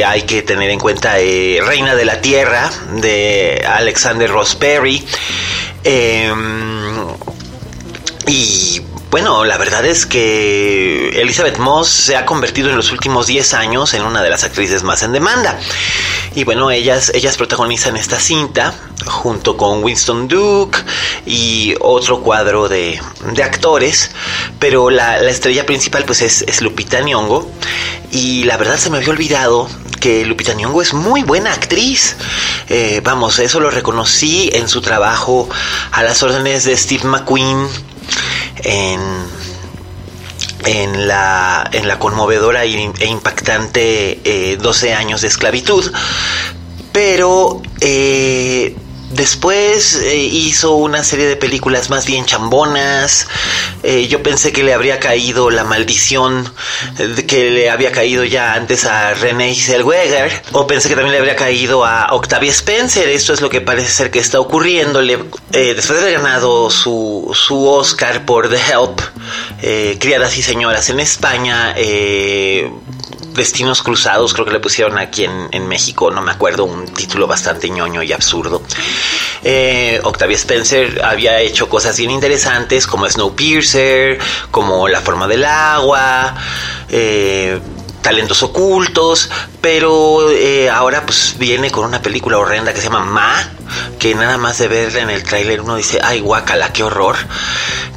hay 0.04 0.22
que 0.22 0.42
tener 0.42 0.70
en 0.70 0.78
cuenta 0.78 1.18
eh, 1.20 1.60
Reina 1.64 1.94
de 1.94 2.04
la 2.04 2.20
Tierra 2.20 2.70
de 2.94 3.62
Alexander 3.68 4.30
Ross 4.30 4.54
Perry. 4.54 5.06
Em, 5.84 7.06
y 8.26 8.80
bueno, 9.10 9.44
la 9.44 9.56
verdad 9.56 9.84
es 9.86 10.04
que 10.04 11.20
Elizabeth 11.20 11.58
Moss 11.58 11.88
se 11.88 12.16
ha 12.16 12.26
convertido 12.26 12.70
en 12.70 12.76
los 12.76 12.90
últimos 12.90 13.26
10 13.28 13.54
años 13.54 13.94
en 13.94 14.02
una 14.02 14.22
de 14.22 14.30
las 14.30 14.42
actrices 14.44 14.82
más 14.82 15.02
en 15.02 15.12
demanda. 15.12 15.58
Y 16.34 16.44
bueno, 16.44 16.70
ellas, 16.70 17.12
ellas 17.14 17.36
protagonizan 17.36 17.96
esta 17.96 18.18
cinta 18.18 18.74
junto 19.06 19.56
con 19.56 19.82
Winston 19.82 20.28
Duke 20.28 20.78
y 21.24 21.74
otro 21.80 22.20
cuadro 22.20 22.68
de, 22.68 23.00
actores, 23.42 24.10
pero 24.58 24.90
la, 24.90 25.20
estrella 25.20 25.64
principal 25.64 26.04
pues 26.04 26.20
es, 26.22 26.60
Lupita 26.60 27.00
Nyong'o 27.00 27.48
y 28.10 28.44
la 28.44 28.56
verdad 28.56 28.76
se 28.76 28.90
me 28.90 28.98
había 28.98 29.10
olvidado 29.10 29.68
que 30.00 30.26
Lupita 30.26 30.52
Nyong'o 30.52 30.82
es 30.82 30.92
muy 30.94 31.22
buena 31.22 31.52
actriz. 31.52 32.16
Eh, 32.68 33.00
vamos, 33.04 33.38
eso 33.38 33.60
lo 33.60 33.70
reconocí 33.70 34.50
en 34.52 34.68
su 34.68 34.80
trabajo 34.80 35.48
a 35.92 36.02
las 36.02 36.22
órdenes 36.22 36.64
de 36.64 36.76
Steve 36.76 37.04
McQueen 37.04 37.68
en 38.64 39.26
en 40.64 41.06
la, 41.06 41.68
en 41.72 41.86
la 41.86 41.98
conmovedora 41.98 42.64
e 42.64 43.06
impactante 43.06 44.56
12 44.60 44.88
eh, 44.88 44.94
años 44.94 45.20
de 45.20 45.28
esclavitud. 45.28 45.92
Pero 46.92 47.62
eh, 47.80 48.74
Después 49.10 50.00
eh, 50.02 50.16
hizo 50.16 50.74
una 50.74 51.04
serie 51.04 51.26
de 51.26 51.36
películas 51.36 51.90
más 51.90 52.06
bien 52.06 52.26
chambonas. 52.26 53.28
Eh, 53.84 54.08
yo 54.08 54.22
pensé 54.22 54.52
que 54.52 54.64
le 54.64 54.74
habría 54.74 54.98
caído 54.98 55.48
la 55.50 55.62
maldición 55.62 56.52
eh, 56.98 57.24
que 57.24 57.50
le 57.50 57.70
había 57.70 57.92
caído 57.92 58.24
ya 58.24 58.54
antes 58.54 58.84
a 58.84 59.14
René 59.14 59.54
Zellweger. 59.54 60.42
O 60.52 60.66
pensé 60.66 60.88
que 60.88 60.96
también 60.96 61.12
le 61.12 61.18
habría 61.18 61.36
caído 61.36 61.84
a 61.84 62.08
Octavia 62.14 62.50
Spencer. 62.50 63.08
Esto 63.08 63.32
es 63.32 63.40
lo 63.40 63.48
que 63.48 63.60
parece 63.60 63.90
ser 63.90 64.10
que 64.10 64.18
está 64.18 64.40
ocurriéndole. 64.40 65.18
después 65.50 66.00
de 66.00 66.00
haber 66.00 66.22
ganado 66.22 66.68
su, 66.70 67.30
su 67.32 67.64
Oscar 67.64 68.24
por 68.24 68.48
The 68.48 68.56
Help, 68.56 69.00
Criadas 70.00 70.36
y 70.36 70.42
Señoras 70.42 70.90
en 70.90 70.98
España, 70.98 71.74
Destinos 73.36 73.82
Cruzados, 73.82 74.32
creo 74.32 74.46
que 74.46 74.52
le 74.52 74.60
pusieron 74.60 74.98
aquí 74.98 75.24
en, 75.24 75.68
México, 75.68 76.10
no 76.10 76.22
me 76.22 76.32
acuerdo, 76.32 76.64
un 76.64 76.86
título 76.86 77.26
bastante 77.26 77.68
ñoño 77.70 78.02
y 78.02 78.12
absurdo. 78.12 78.62
Eh, 79.42 80.00
Octavia 80.02 80.36
Spencer 80.36 81.02
había 81.04 81.40
hecho 81.40 81.68
cosas 81.68 81.96
bien 81.98 82.10
interesantes 82.10 82.86
como 82.86 83.08
Snowpiercer, 83.08 84.18
como 84.50 84.88
La 84.88 85.00
forma 85.00 85.26
del 85.28 85.44
agua, 85.44 86.34
eh, 86.88 87.60
talentos 88.06 88.40
ocultos, 88.44 89.28
pero 89.60 90.30
eh, 90.30 90.70
ahora 90.70 91.04
pues 91.04 91.34
viene 91.40 91.72
con 91.72 91.84
una 91.84 92.00
película 92.00 92.38
horrenda 92.38 92.72
que 92.72 92.78
se 92.78 92.84
llama 92.84 93.04
Ma, 93.04 93.50
que 93.98 94.14
nada 94.14 94.38
más 94.38 94.58
de 94.58 94.68
verla 94.68 95.00
en 95.00 95.10
el 95.10 95.24
tráiler 95.24 95.60
uno 95.60 95.74
dice, 95.74 95.98
ay 96.00 96.20
guacala, 96.20 96.72
qué 96.72 96.84
horror. 96.84 97.16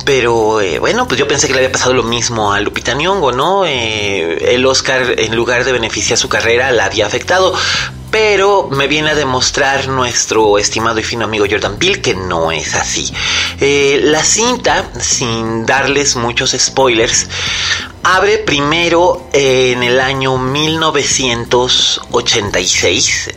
Pero 0.05 0.61
eh, 0.61 0.79
bueno, 0.79 1.07
pues 1.07 1.19
yo 1.19 1.27
pensé 1.27 1.45
que 1.45 1.53
le 1.53 1.59
había 1.59 1.71
pasado 1.71 1.93
lo 1.93 2.01
mismo 2.01 2.51
a 2.51 2.59
Lupita 2.59 2.95
Nyong'o, 2.95 3.33
¿no? 3.33 3.67
Eh, 3.67 4.55
el 4.55 4.65
Oscar, 4.65 5.13
en 5.15 5.35
lugar 5.35 5.63
de 5.63 5.73
beneficiar 5.73 6.17
su 6.17 6.27
carrera, 6.27 6.71
la 6.71 6.85
había 6.85 7.05
afectado. 7.05 7.53
Pero 8.11 8.69
me 8.71 8.87
viene 8.87 9.11
a 9.11 9.15
demostrar 9.15 9.87
nuestro 9.87 10.57
estimado 10.57 10.99
y 10.99 11.03
fino 11.03 11.25
amigo 11.25 11.45
Jordan 11.49 11.77
Peele 11.77 12.01
que 12.01 12.15
no 12.15 12.51
es 12.51 12.75
así. 12.75 13.13
Eh, 13.59 14.01
la 14.03 14.23
cinta, 14.23 14.91
sin 14.99 15.65
darles 15.65 16.15
muchos 16.15 16.55
spoilers, 16.57 17.27
abre 18.03 18.37
primero 18.39 19.29
en 19.33 19.83
el 19.83 19.99
año 19.99 20.37
1986, 20.37 23.31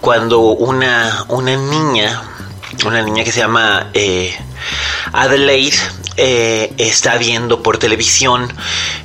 cuando 0.00 0.40
una, 0.40 1.24
una 1.28 1.56
niña, 1.56 2.22
una 2.84 3.02
niña 3.02 3.24
que 3.24 3.32
se 3.32 3.40
llama 3.40 3.90
Adelaide 5.12 5.76
eh, 6.16 6.72
está 6.76 7.16
viendo 7.16 7.62
por 7.62 7.78
televisión 7.78 8.52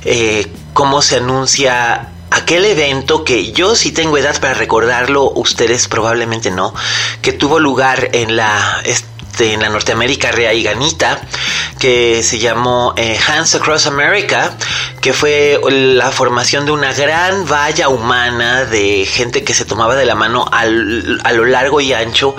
eh, 0.04 0.46
cómo 0.72 1.00
se 1.00 1.16
anuncia 1.16 2.08
aquel 2.36 2.66
evento 2.66 3.24
que 3.24 3.52
yo 3.52 3.74
sí 3.74 3.92
tengo 3.92 4.18
edad 4.18 4.38
para 4.40 4.54
recordarlo, 4.54 5.32
ustedes 5.34 5.88
probablemente 5.88 6.50
no, 6.50 6.74
que 7.22 7.32
tuvo 7.32 7.58
lugar 7.58 8.10
en 8.12 8.36
la 8.36 8.82
en 9.40 9.60
la 9.60 9.68
Norteamérica 9.68 10.30
Ganita 10.32 11.20
que 11.78 12.22
se 12.22 12.38
llamó 12.38 12.94
eh, 12.96 13.18
Hands 13.28 13.54
Across 13.54 13.86
America, 13.86 14.56
que 15.00 15.12
fue 15.12 15.60
la 15.70 16.10
formación 16.10 16.64
de 16.64 16.72
una 16.72 16.92
gran 16.92 17.46
valla 17.46 17.88
humana 17.88 18.64
de 18.64 19.06
gente 19.06 19.44
que 19.44 19.54
se 19.54 19.64
tomaba 19.64 19.94
de 19.94 20.06
la 20.06 20.14
mano 20.14 20.48
a 20.50 20.64
lo 20.64 21.44
largo 21.44 21.80
y 21.80 21.92
ancho 21.92 22.34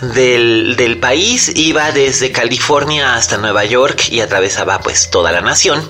del, 0.00 0.74
del, 0.76 0.98
país. 0.98 1.52
Iba 1.54 1.92
desde 1.92 2.32
California 2.32 3.14
hasta 3.14 3.36
Nueva 3.36 3.64
York 3.64 4.08
y 4.10 4.20
atravesaba 4.20 4.80
pues 4.80 5.10
toda 5.10 5.32
la 5.32 5.40
nación. 5.40 5.86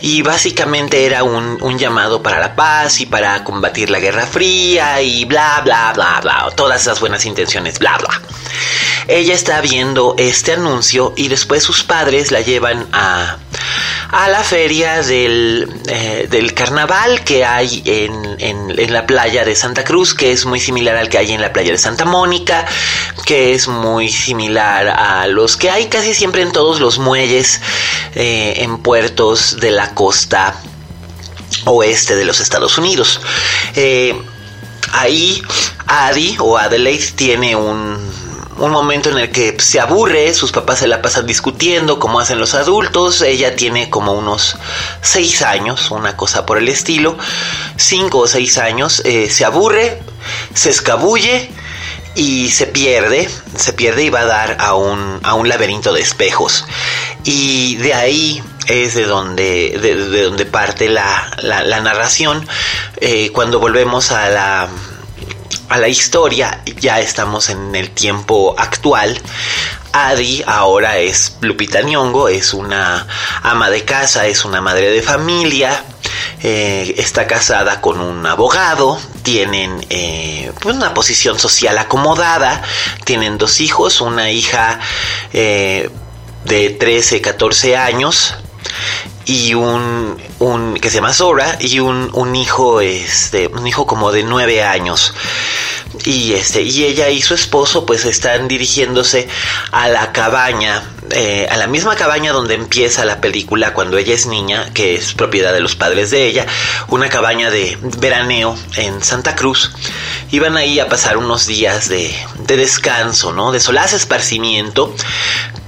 Y 0.00 0.22
básicamente 0.22 1.04
era 1.04 1.24
un, 1.24 1.58
un 1.60 1.78
llamado 1.78 2.22
para 2.22 2.38
la 2.38 2.54
paz 2.54 3.00
y 3.00 3.06
para 3.06 3.42
combatir 3.44 3.90
la 3.90 3.98
Guerra 3.98 4.26
Fría 4.26 5.02
y 5.02 5.24
bla, 5.24 5.60
bla, 5.64 5.92
bla, 5.94 6.20
bla. 6.22 6.48
Todas 6.54 6.82
esas 6.82 7.00
buenas 7.00 7.26
intenciones, 7.26 7.78
bla, 7.78 7.98
bla. 7.98 8.20
Ella 9.08 9.34
está 9.34 9.60
este 10.18 10.52
anuncio 10.52 11.12
y 11.16 11.28
después 11.28 11.62
sus 11.62 11.82
padres 11.84 12.30
la 12.30 12.40
llevan 12.40 12.86
a, 12.92 13.38
a 14.10 14.28
la 14.28 14.42
feria 14.42 15.02
del, 15.02 15.68
eh, 15.86 16.26
del 16.30 16.52
carnaval 16.52 17.24
que 17.24 17.44
hay 17.44 17.82
en, 17.86 18.36
en, 18.38 18.92
la 18.92 19.06
playa 19.06 19.44
de 19.44 19.54
Santa 19.54 19.84
Cruz, 19.84 20.14
que 20.14 20.32
es 20.32 20.44
muy 20.44 20.60
similar 20.60 20.96
al 20.96 21.08
que 21.08 21.18
hay 21.18 21.32
en 21.32 21.40
la 21.40 21.52
playa 21.52 21.72
de 21.72 21.78
Santa 21.78 22.04
Mónica, 22.04 22.66
que 23.24 23.54
es 23.54 23.68
muy 23.68 24.08
similar 24.10 24.88
a 24.88 25.26
los 25.26 25.56
que 25.56 25.70
hay 25.70 25.86
casi 25.86 26.12
siempre 26.14 26.42
en 26.42 26.52
todos 26.52 26.80
los 26.80 26.98
muelles 26.98 27.60
eh, 28.14 28.54
en 28.58 28.78
puertos 28.78 29.58
de 29.60 29.70
la 29.70 29.94
costa 29.94 30.54
oeste 31.64 32.16
de 32.16 32.24
los 32.24 32.40
Estados 32.40 32.76
Unidos. 32.78 33.20
Eh, 33.76 34.20
ahí 34.92 35.42
Adi 35.86 36.36
o 36.38 36.58
Adelaide 36.58 37.12
tiene 37.16 37.56
un 37.56 38.19
un 38.60 38.72
momento 38.72 39.10
en 39.10 39.18
el 39.18 39.30
que 39.30 39.56
se 39.58 39.80
aburre, 39.80 40.32
sus 40.34 40.52
papás 40.52 40.80
se 40.80 40.86
la 40.86 41.02
pasan 41.02 41.26
discutiendo 41.26 41.98
como 41.98 42.20
hacen 42.20 42.38
los 42.38 42.54
adultos, 42.54 43.22
ella 43.22 43.56
tiene 43.56 43.90
como 43.90 44.12
unos 44.12 44.56
seis 45.02 45.42
años, 45.42 45.90
una 45.90 46.16
cosa 46.16 46.46
por 46.46 46.58
el 46.58 46.68
estilo, 46.68 47.16
cinco 47.76 48.18
o 48.18 48.26
seis 48.26 48.58
años, 48.58 49.02
eh, 49.04 49.30
se 49.30 49.44
aburre, 49.44 50.02
se 50.54 50.70
escabulle 50.70 51.50
y 52.14 52.50
se 52.50 52.66
pierde, 52.66 53.28
se 53.56 53.72
pierde 53.72 54.04
y 54.04 54.10
va 54.10 54.20
a 54.20 54.26
dar 54.26 54.56
a 54.60 54.74
un, 54.74 55.20
a 55.22 55.34
un 55.34 55.48
laberinto 55.48 55.92
de 55.92 56.02
espejos. 56.02 56.64
Y 57.24 57.76
de 57.76 57.94
ahí 57.94 58.42
es 58.66 58.94
de 58.94 59.04
donde, 59.04 59.78
de, 59.80 60.24
donde 60.24 60.46
parte 60.46 60.88
la, 60.88 61.30
la, 61.42 61.80
narración. 61.80 62.46
Eh, 63.00 63.30
cuando 63.32 63.58
volvemos 63.58 64.12
a 64.12 64.28
la 64.28 64.68
a 65.70 65.78
la 65.78 65.88
historia, 65.88 66.62
ya 66.80 67.00
estamos 67.00 67.48
en 67.48 67.74
el 67.76 67.90
tiempo 67.90 68.56
actual. 68.58 69.18
Adi 69.92 70.42
ahora 70.46 70.98
es 70.98 71.36
Lupita 71.40 71.80
Nyong'o, 71.82 72.28
es 72.28 72.52
una 72.54 73.06
ama 73.42 73.70
de 73.70 73.84
casa, 73.84 74.26
es 74.26 74.44
una 74.44 74.60
madre 74.60 74.90
de 74.90 75.00
familia 75.00 75.84
eh, 76.42 76.94
está 76.98 77.26
casada 77.26 77.80
con 77.80 78.00
un 78.00 78.26
abogado, 78.26 78.98
tienen 79.22 79.86
eh, 79.90 80.50
una 80.64 80.92
posición 80.92 81.38
social 81.38 81.78
acomodada, 81.78 82.62
tienen 83.04 83.38
dos 83.38 83.60
hijos, 83.60 84.00
una 84.00 84.30
hija 84.30 84.80
de 85.32 85.90
13, 86.80 87.20
14 87.20 87.76
años 87.76 88.34
y 89.30 89.54
un, 89.54 90.16
un 90.40 90.74
que 90.74 90.90
se 90.90 90.96
llama 90.96 91.12
Zora 91.12 91.56
y 91.60 91.78
un, 91.78 92.10
un 92.14 92.34
hijo 92.34 92.80
este 92.80 93.46
un 93.46 93.64
hijo 93.64 93.86
como 93.86 94.10
de 94.10 94.24
9 94.24 94.64
años 94.64 95.14
y 96.04 96.34
este 96.34 96.62
y 96.62 96.84
ella 96.84 97.08
y 97.08 97.20
su 97.20 97.34
esposo 97.34 97.84
pues 97.84 98.04
están 98.04 98.48
dirigiéndose 98.48 99.28
a 99.72 99.88
la 99.88 100.12
cabaña 100.12 100.82
eh, 101.10 101.48
a 101.50 101.56
la 101.56 101.66
misma 101.66 101.96
cabaña 101.96 102.32
donde 102.32 102.54
empieza 102.54 103.04
la 103.04 103.20
película 103.20 103.74
cuando 103.74 103.98
ella 103.98 104.14
es 104.14 104.26
niña 104.26 104.72
que 104.72 104.94
es 104.94 105.14
propiedad 105.14 105.52
de 105.52 105.60
los 105.60 105.74
padres 105.74 106.10
de 106.10 106.26
ella 106.26 106.46
una 106.88 107.08
cabaña 107.08 107.50
de 107.50 107.76
veraneo 107.98 108.56
en 108.76 109.02
Santa 109.02 109.34
Cruz. 109.34 109.72
Iban 110.30 110.56
ahí 110.56 110.78
a 110.78 110.88
pasar 110.88 111.16
unos 111.16 111.46
días 111.46 111.88
de, 111.88 112.14
de 112.46 112.56
descanso 112.56 113.32
no 113.32 113.50
de 113.50 113.58
solaz 113.58 113.92
esparcimiento 113.92 114.94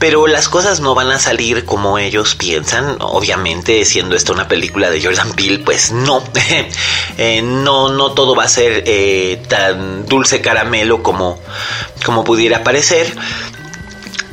pero 0.03 0.27
las 0.27 0.49
cosas 0.49 0.81
no 0.81 0.97
van 0.97 1.13
a 1.13 1.21
salir 1.21 1.65
como 1.65 1.97
ellos 1.97 2.35
piensan. 2.35 2.97
Obviamente 2.99 3.85
siendo 3.85 4.17
esta 4.17 4.33
una 4.33 4.49
película 4.49 4.91
de 4.91 5.01
Jordan 5.01 5.33
Peele 5.35 5.61
pues 5.61 5.93
no. 5.93 6.23
Eh, 7.19 7.43
no 7.43 7.91
no 7.91 8.13
todo 8.13 8.35
va 8.35 8.45
a 8.45 8.49
ser 8.49 8.85
eh, 8.87 9.43
tan 9.47 10.07
dulce 10.13 10.43
caramelo 10.43 11.03
como, 11.03 11.41
como 12.05 12.23
pudiera 12.23 12.63
parecer. 12.63 13.11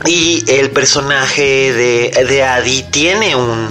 Y 0.05 0.43
el 0.51 0.71
personaje 0.71 1.71
de, 1.74 2.25
de 2.25 2.43
Adi 2.43 2.83
tiene 2.83 3.36
un, 3.36 3.69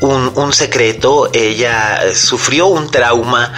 un, 0.00 0.32
un, 0.36 0.52
secreto. 0.52 1.30
Ella 1.32 2.14
sufrió 2.14 2.66
un 2.66 2.88
trauma 2.90 3.52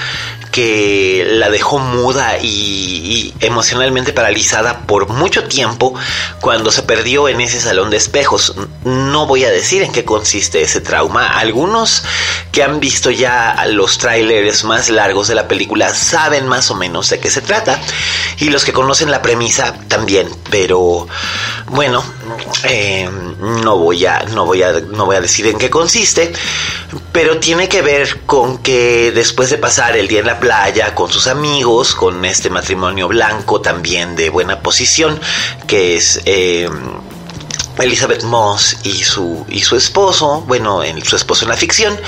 que 0.56 1.26
la 1.32 1.50
dejó 1.50 1.78
muda 1.78 2.38
y, 2.40 3.34
emocionalmente 3.40 4.14
paralizada 4.14 4.86
por 4.86 5.06
mucho 5.10 5.44
tiempo 5.44 5.92
cuando 6.40 6.70
se 6.70 6.82
perdió 6.82 7.28
en 7.28 7.42
ese 7.42 7.60
salón 7.60 7.90
de 7.90 7.98
espejos. 7.98 8.54
No 8.82 9.26
voy 9.26 9.44
a 9.44 9.50
decir 9.50 9.82
en 9.82 9.92
qué 9.92 10.06
consiste 10.06 10.62
ese 10.62 10.80
trauma. 10.80 11.26
Algunos 11.26 12.04
que 12.52 12.62
han 12.62 12.80
visto 12.80 13.10
ya 13.10 13.66
los 13.68 13.98
trailers 13.98 14.64
más 14.64 14.88
largos 14.88 15.28
de 15.28 15.34
la 15.34 15.46
película 15.46 15.94
saben 15.94 16.48
más 16.48 16.70
o 16.70 16.74
menos 16.74 17.10
de 17.10 17.20
qué 17.20 17.28
se 17.28 17.42
trata 17.42 17.78
y 18.38 18.48
los 18.48 18.64
que 18.64 18.72
conocen 18.72 19.10
la 19.10 19.20
premisa 19.20 19.74
también. 19.88 20.26
Pero 20.50 21.06
bueno, 21.68 22.04
eh, 22.64 23.08
no 23.40 23.76
voy 23.76 24.06
a 24.06 24.22
no 24.24 24.46
voy 24.46 24.62
a 24.62 24.80
no 24.80 25.06
voy 25.06 25.16
a 25.16 25.20
decir 25.20 25.46
en 25.48 25.58
qué 25.58 25.68
consiste, 25.68 26.32
pero 27.12 27.38
tiene 27.38 27.68
que 27.68 27.82
ver 27.82 28.20
con 28.24 28.58
que 28.58 29.10
después 29.12 29.50
de 29.50 29.58
pasar 29.58 29.96
el 29.96 30.06
día 30.06 30.20
en 30.20 30.26
la 30.26 30.38
playa 30.38 30.94
con 30.94 31.10
sus 31.10 31.26
amigos, 31.26 31.94
con 31.94 32.24
este 32.24 32.50
matrimonio 32.50 33.08
blanco 33.08 33.60
también 33.60 34.14
de 34.14 34.30
buena 34.30 34.60
posición, 34.60 35.18
que 35.66 35.96
es 35.96 36.20
eh, 36.24 36.68
Elizabeth 37.78 38.22
Moss 38.22 38.78
y 38.84 39.02
su, 39.02 39.44
y 39.48 39.60
su 39.60 39.76
esposo, 39.76 40.42
bueno, 40.46 40.82
su 41.02 41.16
esposo 41.16 41.44
en 41.44 41.50
la 41.50 41.56
ficción, 41.56 41.98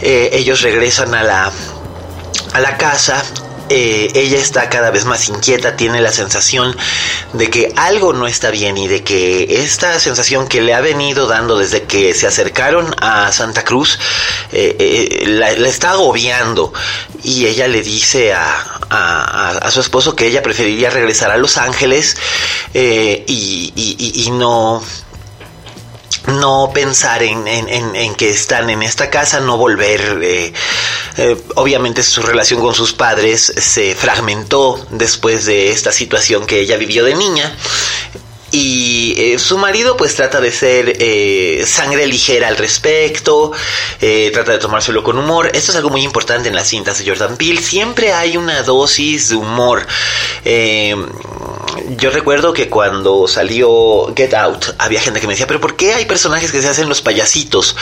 eh, 0.00 0.30
ellos 0.32 0.62
regresan 0.62 1.14
a 1.14 1.22
la, 1.22 1.52
a 2.52 2.60
la 2.60 2.76
casa 2.76 3.22
eh, 3.68 4.10
ella 4.14 4.38
está 4.38 4.68
cada 4.68 4.90
vez 4.90 5.04
más 5.04 5.28
inquieta, 5.28 5.76
tiene 5.76 6.00
la 6.00 6.12
sensación 6.12 6.76
de 7.32 7.50
que 7.50 7.72
algo 7.76 8.12
no 8.12 8.26
está 8.26 8.50
bien 8.50 8.76
y 8.78 8.88
de 8.88 9.02
que 9.02 9.62
esta 9.62 9.98
sensación 9.98 10.48
que 10.48 10.60
le 10.60 10.74
ha 10.74 10.80
venido 10.80 11.26
dando 11.26 11.58
desde 11.58 11.82
que 11.82 12.14
se 12.14 12.26
acercaron 12.26 12.94
a 13.00 13.32
Santa 13.32 13.64
Cruz 13.64 13.98
eh, 14.52 14.76
eh, 14.78 15.24
la, 15.26 15.50
está 15.50 15.90
agobiando. 15.90 16.72
Y 17.22 17.46
ella 17.46 17.66
le 17.66 17.82
dice 17.82 18.32
a, 18.32 18.78
a, 18.88 19.70
su 19.70 19.80
esposo 19.80 20.14
que 20.14 20.26
ella 20.26 20.42
preferiría 20.42 20.90
regresar 20.90 21.30
a 21.30 21.36
Los 21.36 21.56
Ángeles 21.56 22.16
y, 22.72 23.72
y 23.76 24.30
no 24.30 24.82
no 26.26 26.70
pensar 26.74 27.22
en, 27.22 27.46
en, 27.46 28.14
que 28.14 28.30
están 28.30 28.70
en 28.70 28.82
esta 28.82 29.10
casa, 29.10 29.40
no 29.40 29.56
volver. 29.56 30.20
Eh, 30.22 30.52
eh, 31.18 31.36
obviamente 31.54 32.02
su 32.02 32.22
relación 32.22 32.60
con 32.60 32.74
sus 32.74 32.92
padres 32.92 33.52
se 33.56 33.94
fragmentó 33.94 34.84
después 34.90 35.46
de 35.46 35.70
esta 35.70 35.92
situación 35.92 36.46
que 36.46 36.60
ella 36.60 36.76
vivió 36.76 37.04
de 37.04 37.14
niña 37.14 37.56
y 38.52 39.14
eh, 39.16 39.38
su 39.38 39.58
marido 39.58 39.96
pues 39.96 40.14
trata 40.14 40.40
de 40.40 40.52
ser 40.52 41.66
sangre 41.66 42.06
ligera 42.06 42.48
al 42.48 42.56
respecto, 42.56 43.52
trata 44.32 44.52
de 44.52 44.58
tomárselo 44.58 45.02
con 45.02 45.18
humor. 45.18 45.50
Esto 45.52 45.72
es 45.72 45.76
algo 45.76 45.90
muy 45.90 46.02
importante 46.02 46.48
en 46.48 46.54
las 46.54 46.68
cintas 46.68 46.98
de 46.98 47.06
Jordan 47.06 47.36
Peele. 47.36 47.60
Siempre 47.60 48.12
hay 48.12 48.36
una 48.36 48.62
dosis 48.62 49.30
de 49.30 49.36
humor. 49.36 49.86
Yo 51.96 52.10
recuerdo 52.10 52.52
que 52.52 52.68
cuando 52.68 53.28
salió 53.28 54.12
Get 54.14 54.34
Out 54.34 54.64
había 54.78 55.00
gente 55.00 55.20
que 55.20 55.26
me 55.26 55.32
decía, 55.34 55.46
pero 55.46 55.60
¿por 55.60 55.76
qué 55.76 55.94
hay 55.94 56.04
personajes 56.04 56.52
que 56.52 56.62
se 56.62 56.68
hacen 56.68 56.88
los 56.88 57.02
payasitos? 57.02 57.76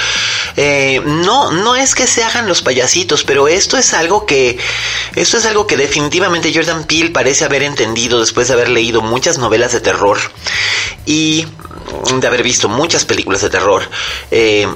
no, 1.04 1.50
no 1.50 1.76
es 1.76 1.94
que 1.94 2.06
se 2.06 2.22
hagan 2.22 2.46
los 2.46 2.62
payasitos, 2.62 3.24
pero 3.24 3.48
esto 3.48 3.76
es 3.76 3.94
algo 3.94 4.26
que, 4.26 4.58
esto 5.14 5.38
es 5.38 5.46
algo 5.46 5.66
que 5.66 5.76
definitivamente 5.76 6.52
Jordan 6.54 6.84
Peele 6.84 7.10
parece 7.10 7.44
haber 7.44 7.62
entendido 7.62 8.20
después 8.20 8.48
de 8.48 8.54
haber 8.54 8.68
leído 8.68 9.02
muchas 9.02 9.38
novelas 9.38 9.72
de 9.72 9.80
terror 9.80 10.18
y 11.06 11.46
de 12.20 12.26
haber 12.26 12.42
visto 12.42 12.68
muchas 12.68 13.04
películas 13.04 13.42
de 13.42 13.50
terror. 13.50 13.82
Eh, 14.30 14.66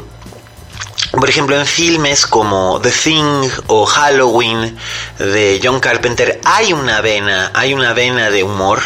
por 1.12 1.28
ejemplo, 1.28 1.58
en 1.58 1.66
filmes 1.66 2.26
como 2.26 2.80
The 2.82 2.90
Thing 2.90 3.48
o 3.68 3.86
Halloween 3.86 4.76
de 5.18 5.60
John 5.62 5.80
Carpenter 5.80 6.40
hay 6.44 6.72
una 6.72 7.00
vena, 7.00 7.50
hay 7.54 7.72
una 7.72 7.94
vena 7.94 8.30
de 8.30 8.42
humor 8.42 8.80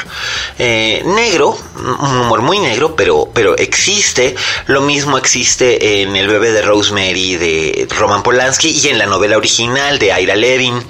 eh, 0.59 1.03
negro, 1.05 1.59
un 1.77 2.21
humor 2.21 2.43
muy 2.43 2.59
negro, 2.61 2.95
pero, 2.95 3.29
pero 3.35 3.57
existe. 3.57 4.37
Lo 4.67 4.83
mismo 4.83 5.19
existe 5.19 6.03
en 6.03 6.15
El 6.15 6.29
bebé 6.29 6.53
de 6.53 6.63
Rosemary 6.63 7.37
de 7.37 7.89
Roman 7.91 8.23
Polanski 8.23 8.71
y 8.71 8.89
en 8.89 8.99
la 8.99 9.07
novela 9.07 9.37
original 9.37 9.99
de 9.99 10.21
Ira 10.21 10.37
Levin 10.37 10.83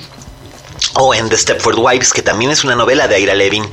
o 0.94 1.14
en 1.14 1.28
The 1.28 1.38
Stepford 1.38 1.78
Wives, 1.78 2.12
que 2.12 2.22
también 2.22 2.50
es 2.50 2.64
una 2.64 2.74
novela 2.74 3.08
de 3.08 3.20
Ira 3.20 3.34
Levin, 3.34 3.64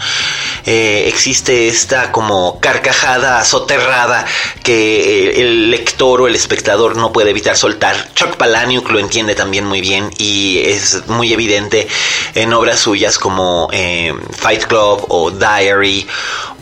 eh, 0.71 1.07
existe 1.07 1.67
esta 1.67 2.11
como 2.11 2.59
carcajada 2.59 3.43
soterrada 3.43 4.23
que 4.61 5.31
eh, 5.31 5.41
el 5.41 5.71
lector 5.71 6.21
o 6.21 6.27
el 6.27 6.35
espectador 6.35 6.95
no 6.95 7.11
puede 7.11 7.31
evitar 7.31 7.57
soltar. 7.57 8.13
Chuck 8.13 8.37
Palahniuk 8.37 8.87
lo 8.91 8.99
entiende 8.99 9.33
también 9.33 9.65
muy 9.65 9.81
bien 9.81 10.11
y 10.19 10.59
es 10.59 11.07
muy 11.07 11.33
evidente 11.33 11.87
en 12.35 12.53
obras 12.53 12.81
suyas 12.81 13.17
como 13.17 13.67
eh, 13.71 14.13
Fight 14.37 14.65
Club 14.65 15.07
o 15.09 15.31
Diary 15.31 16.07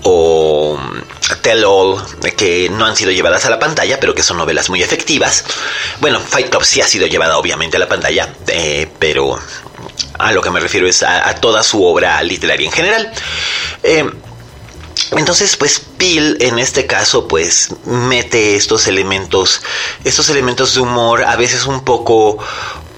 o 0.04 0.80
mm, 0.80 1.41
Tell 1.41 1.65
All, 1.65 2.02
que 2.38 2.70
no 2.70 2.86
han 2.86 2.96
sido 2.96 3.12
llevadas 3.12 3.43
a 3.43 3.50
la 3.50 3.60
pantalla, 3.60 4.00
pero 4.00 4.15
que 4.15 4.24
son 4.24 4.38
novelas 4.38 4.70
muy 4.70 4.82
efectivas. 4.82 5.43
Bueno, 6.00 6.22
Fight 6.22 6.48
Club 6.50 6.63
sí 6.63 6.80
ha 6.80 6.88
sido 6.88 7.08
llevada 7.08 7.38
obviamente 7.38 7.76
a 7.76 7.82
la 7.82 7.89
pantalla, 7.89 8.34
pero 9.00 9.38
a 10.17 10.32
lo 10.32 10.41
que 10.41 10.49
me 10.49 10.60
refiero 10.60 10.88
es 10.88 11.03
a, 11.03 11.34
toda 11.36 11.63
su 11.63 11.84
obra 11.84 12.21
literaria 12.23 12.65
en 12.65 12.71
general. 12.71 13.12
Eh, 13.84 14.10
entonces, 15.12 15.56
pues 15.56 15.80
Peel 15.97 16.38
en 16.41 16.60
este 16.60 16.86
caso, 16.86 17.27
pues 17.27 17.69
mete 17.86 18.56
estos 18.56 18.88
elementos, 18.88 19.62
estos 20.03 20.30
elementos 20.30 20.75
de 20.75 20.82
humor, 20.82 21.23
a 21.23 21.36
veces 21.36 21.65
un 21.65 21.82
poco, 21.82 22.38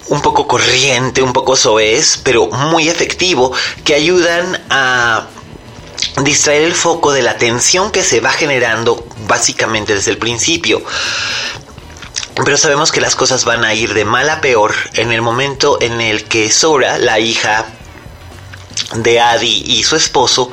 un 0.07 0.21
poco 0.21 0.47
corriente, 0.47 1.21
un 1.21 1.33
poco 1.33 1.55
soez, 1.55 2.19
pero 2.23 2.47
muy 2.47 2.89
efectivo, 2.89 3.51
que 3.83 3.93
ayudan 3.93 4.59
a 4.69 5.27
distraer 6.23 6.63
el 6.63 6.73
foco 6.73 7.11
de 7.11 7.21
la 7.21 7.37
tensión 7.37 7.91
que 7.91 8.03
se 8.03 8.21
va 8.21 8.31
generando 8.31 9.05
básicamente 9.27 9.93
desde 9.93 10.11
el 10.11 10.17
principio. 10.17 10.81
Pero 12.45 12.57
sabemos 12.57 12.91
que 12.91 13.01
las 13.01 13.15
cosas 13.15 13.45
van 13.45 13.63
a 13.63 13.73
ir 13.73 13.93
de 13.93 14.05
mal 14.05 14.29
a 14.29 14.41
peor 14.41 14.73
en 14.93 15.11
el 15.11 15.21
momento 15.21 15.77
en 15.81 16.01
el 16.01 16.25
que 16.25 16.51
Sora, 16.51 16.97
la 16.97 17.19
hija 17.19 17.65
de 18.95 19.19
Adi 19.19 19.63
y 19.65 19.83
su 19.83 19.95
esposo, 19.95 20.51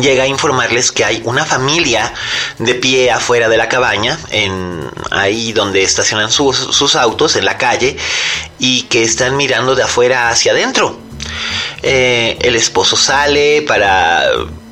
llega 0.00 0.24
a 0.24 0.26
informarles 0.26 0.92
que 0.92 1.04
hay 1.04 1.22
una 1.24 1.44
familia 1.44 2.12
de 2.58 2.74
pie 2.74 3.10
afuera 3.10 3.48
de 3.48 3.56
la 3.56 3.68
cabaña, 3.68 4.18
en 4.30 4.88
ahí 5.10 5.52
donde 5.52 5.82
estacionan 5.82 6.30
sus, 6.30 6.96
autos, 6.96 7.36
en 7.36 7.44
la 7.44 7.58
calle, 7.58 7.96
y 8.58 8.82
que 8.82 9.02
están 9.02 9.36
mirando 9.36 9.74
de 9.74 9.82
afuera 9.82 10.28
hacia 10.28 10.52
adentro. 10.52 10.98
Eh, 11.82 12.38
el 12.40 12.56
esposo 12.56 12.96
sale 12.96 13.62
para 13.62 14.24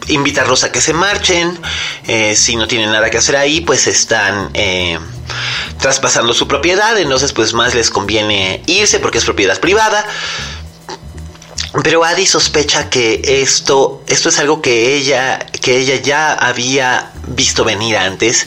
invitarlos 0.09 0.65
a 0.65 0.73
que 0.73 0.81
se 0.81 0.93
marchen. 0.93 1.59
Eh, 2.07 2.35
si 2.37 2.57
no 2.57 2.67
tienen 2.69 2.93
nada 2.93 3.11
que 3.11 3.19
hacer 3.19 3.37
ahí, 3.37 3.61
pues 3.61 3.87
están 3.87 4.51
eh, 4.55 4.99
traspasando 5.81 6.35
su 6.35 6.49
propiedad. 6.49 6.99
Entonces, 6.99 7.33
pues 7.33 7.55
más 7.55 7.75
les 7.75 7.91
conviene 7.91 8.63
irse 8.67 9.01
porque 9.01 9.19
es 9.19 9.25
propiedad 9.25 9.59
privada. 9.61 10.05
pero 11.83 12.05
Adi 12.05 12.27
sospecha 12.27 12.91
que 12.91 13.21
esto, 13.43 14.03
esto 14.07 14.29
es 14.31 14.39
algo 14.39 14.63
que 14.63 14.97
ella, 14.97 15.39
que 15.61 15.79
ella 15.79 15.97
ya 15.97 16.33
había 16.33 17.13
visto 17.27 17.65
venir 17.65 17.97
antes, 17.97 18.47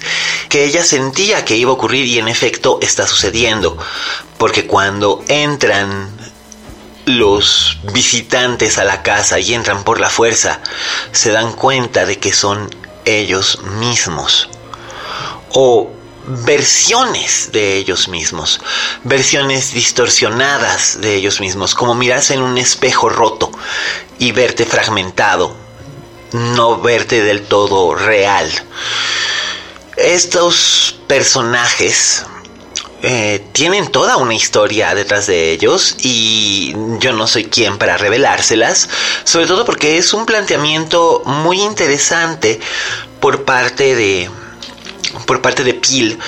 que 0.49 0.65
ella 0.65 0.83
sentía 0.83 1.45
que 1.45 1.55
iba 1.55 1.71
a 1.71 1.73
ocurrir 1.73 2.05
y 2.07 2.19
en 2.19 2.27
efecto 2.27 2.79
está 2.81 3.05
sucediendo, 3.07 3.77
porque 4.37 4.65
cuando 4.65 5.23
entran 5.27 6.09
los 7.05 7.77
visitantes 7.93 8.77
a 8.77 8.83
la 8.83 9.03
casa 9.03 9.39
y 9.39 9.53
entran 9.53 9.83
por 9.83 9.99
la 9.99 10.09
fuerza, 10.09 10.59
se 11.11 11.31
dan 11.31 11.53
cuenta 11.53 12.05
de 12.05 12.19
que 12.19 12.33
son 12.33 12.69
ellos 13.05 13.61
mismos. 13.79 14.49
O 15.49 15.91
versiones 16.25 17.49
de 17.51 17.77
ellos 17.77 18.07
mismos, 18.07 18.61
versiones 19.03 19.73
distorsionadas 19.73 21.01
de 21.01 21.15
ellos 21.15 21.39
mismos, 21.39 21.75
como 21.75 21.95
mirarse 21.95 22.33
en 22.33 22.41
un 22.41 22.57
espejo 22.57 23.09
roto 23.09 23.51
y 24.19 24.31
verte 24.31 24.65
fragmentado, 24.65 25.55
no 26.33 26.79
verte 26.79 27.23
del 27.23 27.43
todo 27.43 27.95
real. 27.95 28.51
Estos 29.97 30.99
personajes 31.07 32.25
eh, 33.03 33.43
tienen 33.51 33.87
toda 33.87 34.17
una 34.17 34.35
historia 34.35 34.93
detrás 34.93 35.25
de 35.25 35.51
ellos 35.51 35.95
y 35.99 36.75
yo 36.99 37.13
no 37.13 37.25
soy 37.25 37.45
quien 37.45 37.79
para 37.79 37.97
revelárselas, 37.97 38.89
sobre 39.23 39.47
todo 39.47 39.65
porque 39.65 39.97
es 39.97 40.13
un 40.13 40.27
planteamiento 40.27 41.23
muy 41.25 41.61
interesante 41.61 42.59
por 43.19 43.43
parte 43.43 43.95
de 43.95 44.29
por 45.25 45.41
parte 45.41 45.63
de 45.63 45.73
Peel 45.73 46.19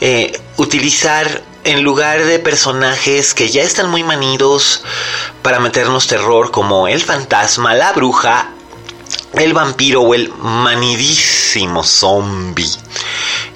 eh, 0.00 0.38
utilizar 0.56 1.42
en 1.64 1.82
lugar 1.82 2.24
de 2.24 2.38
personajes 2.38 3.34
que 3.34 3.50
ya 3.50 3.62
están 3.62 3.90
muy 3.90 4.02
manidos 4.02 4.82
para 5.42 5.60
meternos 5.60 6.06
terror 6.06 6.50
como 6.50 6.88
el 6.88 7.00
fantasma, 7.00 7.74
la 7.74 7.92
bruja, 7.92 8.50
el 9.34 9.54
vampiro 9.54 10.02
o 10.02 10.14
el 10.14 10.32
manidísimo 10.38 11.82
zombie. 11.82 12.70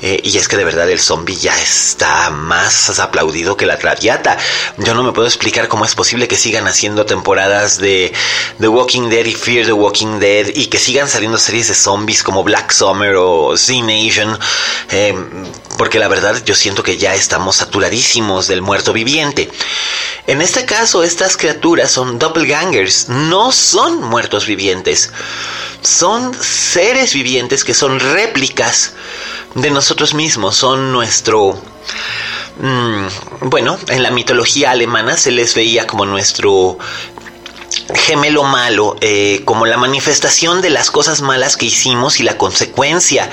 Eh, 0.03 0.21
y 0.23 0.37
es 0.37 0.47
que 0.47 0.57
de 0.57 0.65
verdad 0.65 0.91
el 0.91 1.01
zombie 1.01 1.37
ya 1.37 1.59
está 1.61 2.29
más 2.31 2.99
aplaudido 3.01 3.57
que 3.57 3.67
la 3.67 3.79
traviata. 3.79 4.37
Yo 4.79 4.95
no 4.95 5.03
me 5.03 5.13
puedo 5.13 5.27
explicar 5.27 5.69
cómo 5.69 5.85
es 5.85 5.95
posible 5.95 6.29
que 6.29 6.37
sigan 6.37 6.67
haciendo 6.67 7.07
temporadas 7.07 7.79
de 7.79 8.13
The 8.61 8.69
Walking 8.69 9.09
Dead 9.09 9.25
y 9.25 9.35
Fear 9.35 9.67
the 9.67 9.73
Walking 9.73 10.19
Dead 10.19 10.49
y 10.55 10.67
que 10.67 10.79
sigan 10.79 11.09
saliendo 11.09 11.39
series 11.39 11.69
de 11.69 11.75
zombies 11.75 12.23
como 12.23 12.45
Black 12.45 12.73
Summer 12.73 13.15
o 13.17 13.57
Z 13.57 13.83
Nation. 13.83 14.39
Eh, 14.91 15.15
porque 15.79 15.99
la 15.99 16.09
verdad 16.09 16.43
yo 16.45 16.55
siento 16.55 16.83
que 16.83 16.99
ya 16.99 17.15
estamos 17.15 17.57
saturadísimos 17.57 18.47
del 18.49 18.63
muerto 18.63 18.93
viviente. 18.93 19.51
En 20.27 20.43
este 20.43 20.65
caso, 20.65 21.05
estas 21.05 21.37
criaturas 21.37 21.91
son 21.91 22.19
doppelgangers, 22.19 23.09
no 23.09 23.53
son 23.53 24.03
muertos 24.03 24.47
vivientes. 24.47 25.11
Son 25.83 26.33
seres 26.43 27.15
vivientes 27.15 27.65
que 27.65 27.75
son 27.75 28.01
réplicas 28.01 28.95
de 29.55 29.71
nosotros 29.71 30.15
mismos, 30.15 30.57
son 30.57 30.93
nuestro... 30.93 31.61
Mm, 32.59 33.07
bueno, 33.49 33.79
en 33.89 34.03
la 34.03 34.11
mitología 34.11 34.71
alemana 34.71 35.17
se 35.17 35.31
les 35.31 35.55
veía 35.55 35.87
como 35.87 36.07
nuestro 36.07 36.79
gemelo 37.95 38.43
malo, 38.45 38.97
eh, 39.01 39.43
como 39.45 39.67
la 39.67 39.77
manifestación 39.77 40.61
de 40.63 40.71
las 40.71 40.91
cosas 40.91 41.21
malas 41.21 41.57
que 41.57 41.67
hicimos 41.67 42.19
y 42.21 42.23
la 42.23 42.37
consecuencia 42.37 43.31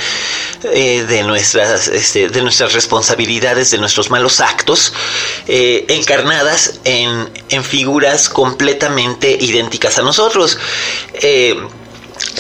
eh, 0.64 1.06
de, 1.08 1.24
nuestras, 1.24 1.88
este, 1.88 2.30
de 2.30 2.42
nuestras 2.42 2.74
responsabilidades, 2.74 3.72
de 3.72 3.78
nuestros 3.78 4.10
malos 4.10 4.42
actos, 4.42 4.94
eh, 5.48 5.86
encarnadas 5.90 6.80
en, 6.84 7.30
en, 7.50 7.64
figuras 7.64 8.30
completamente 8.30 9.38
idénticas 9.40 9.98
a 9.98 10.04
nosotros 10.04 10.58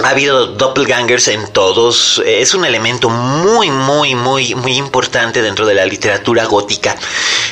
ha 0.03 0.09
habido 0.09 0.47
doppelgangers 0.47 1.27
en 1.27 1.47
todos. 1.51 2.21
Es 2.25 2.53
un 2.53 2.65
elemento 2.65 3.09
muy, 3.09 3.69
muy, 3.69 4.15
muy, 4.15 4.55
muy 4.55 4.77
importante 4.77 5.41
dentro 5.41 5.65
de 5.65 5.73
la 5.73 5.85
literatura 5.85 6.45
gótica. 6.45 6.95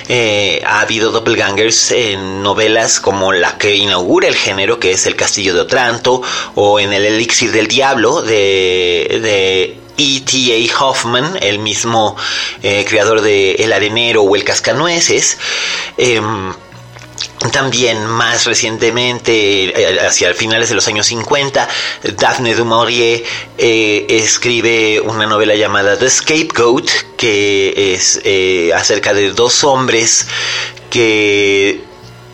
Eh, 0.08 0.62
ha 0.66 0.82
habido 0.82 1.12
doppelgangers 1.12 1.92
en 1.92 2.44
novelas 2.44 3.00
como 3.00 3.32
la 3.32 3.58
que 3.58 3.76
inaugura 3.76 4.28
el 4.28 4.36
género, 4.36 4.80
que 4.80 4.92
es 4.92 5.06
El 5.06 5.16
Castillo 5.16 5.54
de 5.54 5.62
Otranto, 5.62 6.22
o 6.56 6.80
en 6.80 6.94
El 6.94 7.06
Elixir 7.06 7.52
del 7.52 7.68
Diablo 7.68 8.22
de, 8.22 9.20
de 9.22 9.78
E.T.A. 9.98 10.84
Hoffman, 10.84 11.38
el 11.42 11.60
mismo 11.60 12.16
eh, 12.64 12.86
creador 12.88 13.22
de 13.22 13.54
El 13.54 13.72
Arenero 13.72 14.24
o 14.24 14.36
El 14.36 14.44
Cascanueces. 14.44 15.38
Em, 15.98 16.54
también 17.52 18.06
más 18.06 18.46
recientemente, 18.46 19.34
eh, 19.70 20.00
hacia 20.00 20.34
finales 20.34 20.70
de 20.70 20.76
los 20.76 20.88
años 20.88 21.08
50, 21.08 21.68
Daphne 22.18 22.54
du 22.56 22.66
Maurier 22.66 23.24
eh, 23.58 24.06
escribe 24.10 25.02
una 25.02 25.26
novela 25.26 25.56
llamada 25.56 25.98
The 25.98 26.10
Scapegoat, 26.10 26.90
que 27.18 27.94
es 27.94 28.22
eh, 28.24 28.72
acerca 28.76 29.14
de 29.14 29.32
dos 29.32 29.64
hombres 29.64 30.28
que 30.90 31.82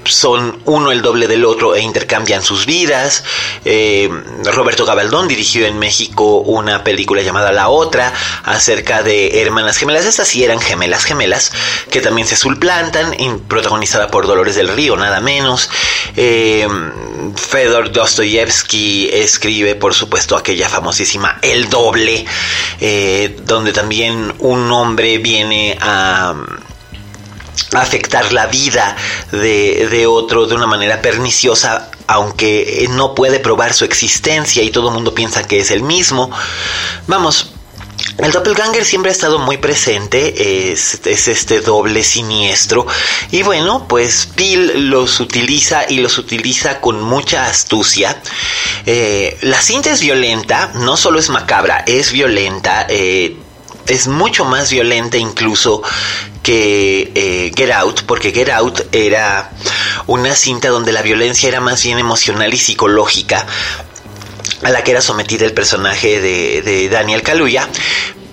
son 0.10 0.60
uno 0.66 0.92
el 0.92 1.02
doble 1.02 1.28
del 1.28 1.46
otro 1.46 1.76
e 1.76 1.82
intercambian 1.82 2.44
sus 2.44 2.66
vidas. 2.66 3.24
Eh, 3.66 4.10
Roberto 4.46 4.86
Gabaldón 4.86 5.28
dirigió 5.28 5.66
en 5.66 5.80
México 5.80 6.40
una 6.40 6.84
película 6.84 7.22
llamada 7.22 7.52
La 7.52 7.70
Otra 7.70 8.14
acerca 8.44 9.04
de 9.04 9.42
hermanas 9.42 9.78
gemelas. 9.78 10.06
Estas 10.06 10.28
sí 10.28 10.44
eran 10.44 10.60
gemelas 10.60 11.04
gemelas 11.04 11.52
que 11.90 12.02
también 12.02 12.28
se 12.28 12.36
suplantan, 12.36 13.16
protagonizada 13.48 14.10
por 14.10 14.28
Dolores 14.28 14.56
del 14.56 14.70
Río, 14.70 14.98
nada 14.98 15.20
menos. 15.20 15.70
Eh, 16.16 16.68
Fedor 17.36 17.92
Dostoyevsky 17.92 19.10
escribe, 19.12 19.76
por 19.76 19.94
supuesto, 19.94 20.36
aquella 20.36 20.70
famosísima 20.70 21.40
El 21.42 21.70
Doble, 21.70 22.26
eh, 22.80 23.38
donde 23.44 23.74
también 23.74 24.34
un 24.40 24.72
hombre 24.72 25.18
viene 25.18 25.78
a 25.80 26.36
afectar 27.74 28.32
la 28.34 28.48
vida 28.48 28.96
de, 29.32 29.88
de, 29.90 30.08
otro 30.08 30.46
de 30.46 30.56
una 30.56 30.68
manera 30.68 31.02
perniciosa, 31.02 31.92
aunque 32.08 32.88
no 32.92 33.16
puede 33.16 33.40
probar 33.40 33.74
su 33.74 33.86
existencia 33.86 34.64
y 34.64 34.70
todo 34.70 34.90
el 34.90 34.94
mundo 34.94 35.14
piensa 35.14 35.44
que 35.44 35.60
es 35.60 35.72
el 35.72 35.84
mismo. 35.84 36.32
Vamos, 37.08 37.52
el 38.18 38.32
doppelganger 38.32 38.84
siempre 38.84 39.12
ha 39.12 39.14
estado 39.14 39.38
muy 39.38 39.58
presente, 39.58 40.72
es, 40.72 41.00
este 41.06 41.62
doble 41.62 42.04
siniestro 42.04 42.88
y 43.32 43.44
bueno, 43.44 43.86
pues 43.88 44.30
Bill 44.36 44.90
los 44.90 45.20
utiliza 45.20 45.86
y 45.88 46.00
los 46.00 46.18
utiliza 46.18 46.80
con 46.82 47.02
mucha 47.02 47.46
astucia. 47.46 48.20
Eh, 48.86 49.38
la 49.42 49.62
cinta 49.62 49.92
es 49.92 50.02
violenta, 50.02 50.72
no 50.76 50.98
solo 50.98 51.20
es 51.20 51.30
macabra, 51.30 51.84
es 51.86 52.12
violenta. 52.12 52.88
Eh, 52.90 53.38
es 53.88 54.08
mucho 54.08 54.46
más 54.46 54.70
violenta 54.72 55.18
incluso 55.18 55.82
que 56.44 57.12
eh, 57.16 57.52
Get 57.56 57.72
Out, 57.72 58.04
porque 58.04 58.32
Get 58.32 58.50
Out 58.50 58.94
era 58.94 59.52
una 60.08 60.36
cinta 60.36 60.70
donde 60.70 60.92
la 60.92 61.02
violencia 61.02 61.50
era 61.50 61.60
más 61.60 61.84
bien 61.84 62.00
emocional 62.00 62.54
y 62.54 62.58
psicológica 62.58 63.46
a 64.64 64.70
la 64.70 64.84
que 64.84 64.92
era 64.92 65.02
sometida 65.02 65.46
el 65.46 65.54
personaje 65.54 66.20
de, 66.20 66.90
Daniel 66.90 67.22
Kaluuya. 67.22 67.68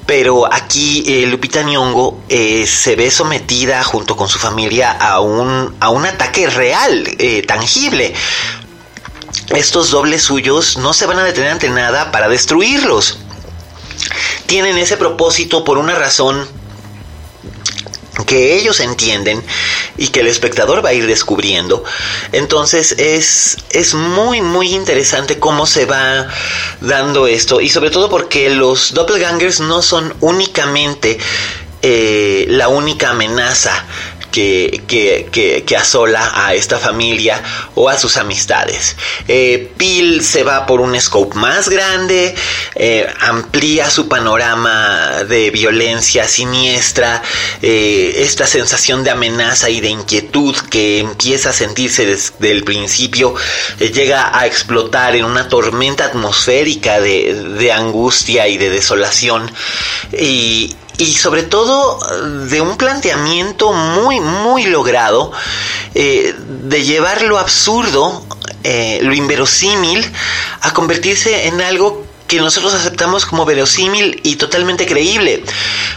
Pero 0.06 0.52
aquí 0.52 1.02
eh, 1.06 1.26
Lupita 1.26 1.62
Nyong'o 1.62 2.24
eh, 2.28 2.66
se 2.66 2.94
ve 2.94 3.10
sometida 3.10 3.82
junto 3.82 4.16
con 4.16 4.28
su 4.28 4.38
familia 4.38 4.92
a 4.92 5.20
un, 5.20 5.74
a 5.80 5.88
un 5.88 6.04
ataque 6.04 6.48
real, 6.48 7.08
tangible. 7.46 8.12
Estos 9.48 9.90
dobles 9.90 10.22
suyos 10.22 10.76
no 10.76 10.92
se 10.92 11.06
van 11.06 11.18
a 11.18 11.24
detener 11.24 11.50
ante 11.50 11.70
nada 11.70 12.12
para 12.12 12.28
destruirlos 12.28 13.18
tienen 14.46 14.78
ese 14.78 14.96
propósito 14.96 15.64
por 15.64 15.78
una 15.78 15.94
razón 15.94 16.46
que 18.26 18.56
ellos 18.56 18.80
entienden 18.80 19.42
y 19.96 20.08
que 20.08 20.20
el 20.20 20.28
espectador 20.28 20.84
va 20.84 20.90
a 20.90 20.94
ir 20.94 21.06
descubriendo. 21.06 21.84
Entonces 22.32 22.92
es, 22.92 23.58
es 23.70 23.94
muy 23.94 24.40
muy 24.40 24.74
interesante 24.74 25.38
cómo 25.38 25.66
se 25.66 25.84
va 25.84 26.28
dando 26.80 27.26
esto 27.26 27.60
y 27.60 27.68
sobre 27.68 27.90
todo 27.90 28.08
porque 28.08 28.50
los 28.50 28.94
doppelgangers 28.94 29.60
no 29.60 29.82
son 29.82 30.14
únicamente 30.20 31.18
eh, 31.82 32.46
la 32.48 32.68
única 32.68 33.10
amenaza 33.10 33.84
que, 34.34 35.62
que, 35.64 35.76
asola 35.76 36.32
a 36.34 36.54
esta 36.54 36.78
familia 36.78 37.40
o 37.74 37.88
a 37.88 37.96
sus 37.96 38.16
amistades. 38.16 38.96
Eh, 39.28 39.72
Bill 39.76 40.24
se 40.24 40.42
va 40.42 40.66
por 40.66 40.80
un 40.80 40.98
scope 41.00 41.36
más 41.36 41.68
grande, 41.68 42.34
eh, 42.74 43.06
amplía 43.20 43.90
su 43.90 44.08
panorama 44.08 45.24
de 45.28 45.50
violencia 45.50 46.26
siniestra, 46.26 47.22
eh, 47.62 48.14
esta 48.18 48.46
sensación 48.46 49.04
de 49.04 49.10
amenaza 49.10 49.70
y 49.70 49.80
de 49.80 49.88
inquietud 49.88 50.56
que 50.70 51.00
empieza 51.00 51.50
a 51.50 51.52
sentirse 51.52 52.06
desde 52.06 52.50
el 52.50 52.64
principio, 52.64 53.34
llega 53.78 54.36
a 54.36 54.46
explotar 54.46 55.14
en 55.14 55.24
una 55.24 55.48
tormenta 55.48 56.06
atmosférica 56.06 57.00
de, 57.00 57.34
de 57.56 57.72
angustia 57.72 58.48
y 58.48 58.58
de 58.58 58.70
desolación. 58.70 59.50
Y, 60.12 60.74
y 60.98 61.14
sobre 61.14 61.42
todo 61.42 61.98
de 62.46 62.60
un 62.60 62.76
planteamiento 62.76 63.72
muy, 63.72 64.20
muy 64.20 64.64
logrado 64.64 65.32
eh, 65.94 66.34
de 66.38 66.84
llevar 66.84 67.22
lo 67.22 67.38
absurdo 67.38 68.24
eh, 68.62 69.00
lo 69.02 69.12
inverosímil 69.12 70.10
a 70.62 70.72
convertirse 70.72 71.48
en 71.48 71.60
algo 71.60 72.06
que 72.26 72.40
nosotros 72.40 72.72
aceptamos 72.72 73.26
como 73.26 73.44
verosímil 73.44 74.20
y 74.22 74.36
totalmente 74.36 74.86
creíble. 74.86 75.44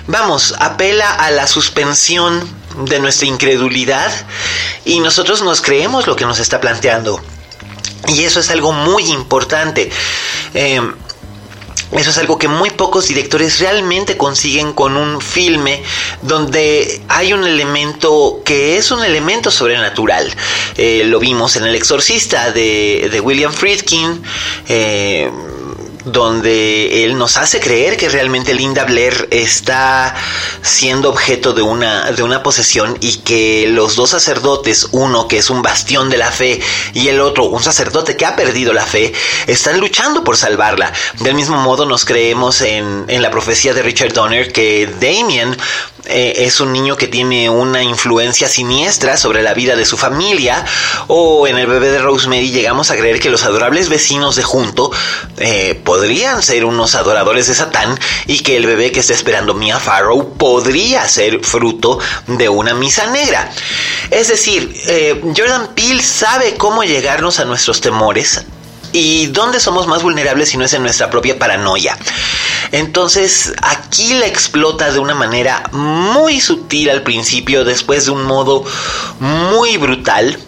Vamos, 0.08 0.54
apela 0.60 1.10
a 1.10 1.32
la 1.32 1.48
suspensión 1.48 2.46
de 2.86 3.00
nuestra 3.00 3.28
incredulidad 3.28 4.12
y 4.84 5.00
nosotros 5.00 5.42
nos 5.42 5.62
creemos 5.62 6.08
lo 6.08 6.16
que 6.18 6.26
nos 6.26 6.40
está 6.40 6.60
planteando. 6.60 7.22
Y 8.10 8.24
eso 8.24 8.42
es 8.42 8.50
algo 8.52 8.74
muy 8.74 9.04
importante. 9.12 9.90
Eh, 10.54 10.82
eso 11.92 12.10
es 12.10 12.18
algo 12.18 12.38
que 12.38 12.48
muy 12.48 12.70
pocos 12.70 13.08
directores 13.08 13.60
realmente 13.60 14.18
consiguen 14.18 14.74
con 14.74 14.98
un 14.98 15.22
filme 15.22 15.82
donde 16.22 17.02
hay 17.08 17.34
un 17.34 17.46
elemento 17.46 18.42
que 18.44 18.78
es 18.78 18.92
un 18.92 19.04
elemento 19.04 19.52
sobrenatural. 19.52 20.34
Eh, 20.76 21.04
lo 21.06 21.20
vimos 21.20 21.56
en 21.56 21.66
El 21.66 21.76
Exorcista 21.76 22.52
de, 22.52 23.10
de 23.12 23.20
William 23.20 23.54
Friedkin. 23.54 24.22
Eh, 24.68 25.32
donde 26.12 27.04
él 27.04 27.17
nos 27.17 27.38
hace 27.38 27.60
creer 27.60 27.98
que 27.98 28.10
realmente 28.10 28.54
Linda 28.54 28.86
Blair 28.86 29.28
está 29.32 30.15
siendo 30.62 31.10
objeto 31.10 31.54
de 31.54 31.62
una, 31.62 32.12
de 32.12 32.24
una 32.24 32.43
posesión 32.43 32.98
y 33.02 33.17
que 33.17 33.67
los 33.70 33.96
dos 33.96 34.12
sacerdotes, 34.12 34.89
uno 34.91 35.28
que 35.28 35.38
es 35.38 35.50
un 35.50 35.62
bastión 35.62 36.10
de 36.10 36.17
la 36.17 36.32
fe 36.32 36.60
y 36.93 37.08
el 37.08 37.20
otro 37.20 37.46
un 37.46 37.63
sacerdote 37.63 38.17
que 38.17 38.26
ha 38.26 38.36
perdido 38.36 38.74
la 38.74 38.86
fe, 38.86 39.13
están 39.48 39.80
luchando 39.80 40.24
por 40.24 40.38
salvarla. 40.38 40.91
Del 41.20 41.36
mismo 41.36 41.58
modo 41.58 41.86
nos 41.86 42.06
creemos 42.06 42.62
en, 42.62 43.06
en 43.08 43.22
la 43.22 43.32
profecía 43.32 43.74
de 43.74 43.84
Richard 43.84 44.13
Donner 44.13 44.52
que 44.52 44.88
Damien 45.00 45.58
eh, 46.10 46.46
es 46.46 46.62
un 46.62 46.72
niño 46.72 46.96
que 46.96 47.08
tiene 47.08 47.50
una 47.50 47.84
influencia 47.84 48.48
siniestra 48.48 49.17
sobre 49.17 49.43
la 49.43 49.54
vida 49.54 49.76
de 49.76 49.86
su 49.86 49.98
familia, 49.98 50.65
o 51.08 51.48
en 51.48 51.58
el 51.58 51.67
bebé 51.67 51.91
de 51.91 52.00
Rosemary 52.00 52.50
llegamos 52.50 52.91
a 52.91 52.96
creer 52.96 53.20
que 53.20 53.30
los 53.30 53.43
adorables 53.43 53.89
vecinos 53.89 54.38
de 54.38 54.43
junto 54.43 54.89
eh, 55.38 55.82
podrían 55.98 56.44
ser 56.44 56.64
unos 56.64 56.94
adoradores 56.94 57.48
de 57.48 57.56
Satán 57.56 58.00
y 58.28 58.44
que 58.44 58.56
el 58.56 58.68
bebé 58.68 58.92
que 58.92 59.00
está 59.00 59.14
esperando 59.14 59.56
Mia 59.56 59.80
Farrow 59.80 60.36
podría 60.38 61.08
ser 61.08 61.44
fruto 61.44 61.98
de 62.28 62.48
una 62.50 62.76
misa 62.76 63.08
negra. 63.08 63.52
Es 64.12 64.28
decir, 64.28 64.72
eh, 64.86 65.20
Jordan 65.36 65.70
Peele 65.74 66.04
sabe 66.04 66.54
cómo 66.54 66.84
llegarnos 66.84 67.40
a 67.40 67.46
nuestros 67.46 67.82
temores, 67.82 68.44
¿Y 68.94 69.28
dónde 69.28 69.60
somos 69.60 69.86
más 69.86 70.02
vulnerables 70.02 70.50
si 70.50 70.58
no 70.58 70.64
es 70.64 70.74
en 70.74 70.82
nuestra 70.82 71.10
propia 71.10 71.38
paranoia? 71.38 71.98
Entonces 72.72 73.54
aquí 73.62 74.14
la 74.14 74.28
explota 74.28 74.92
de 74.92 75.00
una 75.00 75.14
manera 75.14 75.70
muy 75.74 76.40
sutil 76.40 76.90
al 76.90 77.04
principio, 77.04 77.66
después 77.66 78.06
de 78.06 78.12
un 78.12 78.24
modo 78.24 78.64
muy 79.20 79.76
brutal. 79.78 80.40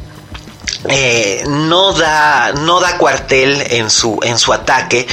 Eh, 0.88 1.44
no 1.48 1.92
da 1.92 2.54
no 2.54 2.80
da 2.80 2.98
cuartel 2.98 3.62
en 3.70 3.90
su 3.90 4.20
en 4.24 4.38
su 4.38 4.54
ataque 4.54 5.08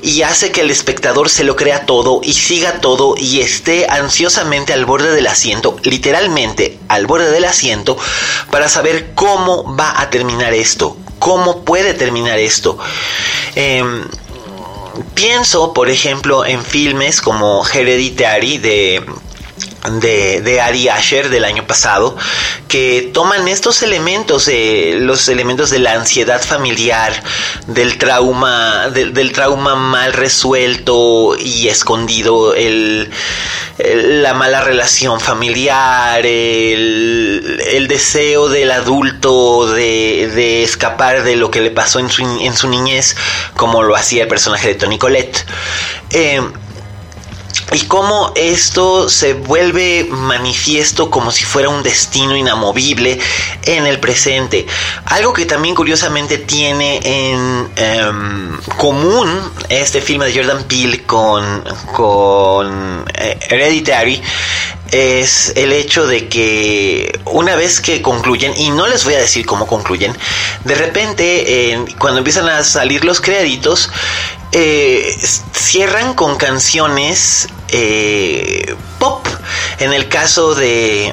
y 0.00 0.22
hace 0.22 0.50
que 0.52 0.62
el 0.62 0.70
espectador 0.70 1.28
se 1.28 1.44
lo 1.44 1.54
crea 1.54 1.84
todo 1.84 2.20
y 2.22 2.32
siga 2.32 2.80
todo 2.80 3.14
y 3.18 3.40
esté 3.40 3.86
ansiosamente 3.90 4.72
al 4.72 4.86
borde 4.86 5.12
del 5.12 5.26
asiento 5.26 5.76
literalmente 5.82 6.78
al 6.88 7.06
borde 7.06 7.30
del 7.30 7.44
asiento 7.44 7.98
para 8.50 8.70
saber 8.70 9.12
cómo 9.14 9.76
va 9.76 10.00
a 10.00 10.08
terminar 10.08 10.54
esto 10.54 10.96
cómo 11.22 11.64
puede 11.64 11.94
terminar 11.94 12.38
esto. 12.40 12.76
Em, 13.54 14.04
pienso, 15.14 15.72
por 15.72 15.88
ejemplo, 15.88 16.44
en 16.44 16.64
filmes 16.64 17.20
como 17.20 17.64
Hereditary 17.64 18.58
de 18.58 19.04
de, 19.90 20.40
de, 20.40 20.60
Ari 20.60 20.88
Asher 20.88 21.28
del 21.28 21.44
año 21.44 21.66
pasado, 21.66 22.16
que 22.68 23.10
toman 23.12 23.48
estos 23.48 23.82
elementos, 23.82 24.48
eh, 24.48 24.94
los 24.98 25.28
elementos 25.28 25.70
de 25.70 25.80
la 25.80 25.94
ansiedad 25.94 26.42
familiar, 26.42 27.22
del 27.66 27.98
trauma, 27.98 28.88
del 28.90 29.32
trauma 29.32 29.74
mal 29.74 30.12
resuelto 30.12 31.36
y 31.38 31.68
escondido, 31.68 32.54
el, 32.54 33.10
la 33.78 34.34
mala 34.34 34.60
relación 34.60 35.20
familiar, 35.20 36.24
el, 36.24 37.60
el 37.72 37.88
deseo 37.88 38.48
del 38.48 38.70
adulto 38.70 39.66
de, 39.72 40.30
de, 40.34 40.62
escapar 40.62 41.24
de 41.24 41.36
lo 41.36 41.50
que 41.50 41.60
le 41.60 41.70
pasó 41.70 41.98
en 41.98 42.08
su, 42.08 42.22
en 42.22 42.54
su 42.56 42.68
niñez, 42.68 43.16
como 43.56 43.82
lo 43.82 43.96
hacía 43.96 44.22
el 44.22 44.28
personaje 44.28 44.68
de 44.68 44.74
Tony 44.76 44.98
Colette. 44.98 45.44
Eh, 46.10 46.40
y 47.72 47.80
cómo 47.86 48.32
esto 48.34 49.08
se 49.08 49.34
vuelve 49.34 50.06
manifiesto 50.10 51.10
como 51.10 51.30
si 51.30 51.44
fuera 51.44 51.68
un 51.68 51.82
destino 51.82 52.36
inamovible 52.36 53.18
en 53.64 53.86
el 53.86 53.98
presente. 53.98 54.66
Algo 55.06 55.32
que 55.32 55.46
también 55.46 55.74
curiosamente 55.74 56.38
tiene 56.38 57.00
en 57.02 57.70
em, 57.76 58.60
común 58.76 59.52
este 59.68 60.00
filme 60.00 60.26
de 60.26 60.34
Jordan 60.34 60.64
Peele 60.64 61.02
con, 61.04 61.64
con 61.92 63.04
eh, 63.14 63.38
Hereditary 63.48 64.22
es 64.90 65.54
el 65.56 65.72
hecho 65.72 66.06
de 66.06 66.28
que 66.28 67.18
una 67.24 67.56
vez 67.56 67.80
que 67.80 68.02
concluyen, 68.02 68.52
y 68.56 68.70
no 68.70 68.86
les 68.86 69.04
voy 69.04 69.14
a 69.14 69.20
decir 69.20 69.46
cómo 69.46 69.66
concluyen, 69.66 70.14
de 70.64 70.74
repente 70.74 71.78
cuando 71.98 72.18
empiezan 72.18 72.46
a 72.48 72.62
salir 72.62 73.04
los 73.04 73.20
créditos, 73.20 73.90
eh, 74.52 75.16
cierran 75.52 76.14
con 76.14 76.36
canciones 76.36 77.48
eh, 77.72 78.76
pop. 78.98 79.26
En 79.78 79.92
el 79.92 80.08
caso 80.08 80.54
de, 80.54 81.12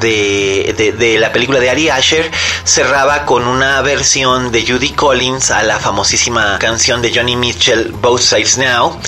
de, 0.00 0.94
de, 0.96 1.18
la 1.18 1.32
película 1.32 1.58
de 1.58 1.70
Ari 1.70 1.88
Asher, 1.88 2.30
cerraba 2.64 3.24
con 3.24 3.46
una 3.46 3.80
versión 3.80 4.52
de 4.52 4.64
Judy 4.64 4.90
Collins 4.90 5.50
a 5.50 5.62
la 5.62 5.80
famosísima 5.80 6.58
canción 6.58 7.02
de 7.02 7.12
Johnny 7.12 7.34
Mitchell, 7.34 7.92
Both 7.92 8.20
Sides 8.20 8.58
Now, 8.58 9.00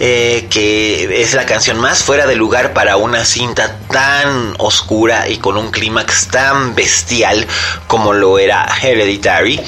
eh, 0.00 0.48
que 0.50 1.22
es 1.22 1.34
la 1.34 1.46
canción 1.46 1.78
más 1.78 2.02
fuera 2.02 2.26
de 2.26 2.34
lugar 2.34 2.72
para 2.72 2.96
una 2.96 3.24
cinta 3.24 3.78
tan 3.90 4.54
oscura 4.58 5.28
y 5.28 5.36
con 5.36 5.56
un 5.56 5.70
clímax 5.70 6.28
tan 6.28 6.74
bestial 6.74 7.46
como 7.86 8.12
lo 8.12 8.38
era 8.38 8.66
Hereditary. 8.82 9.60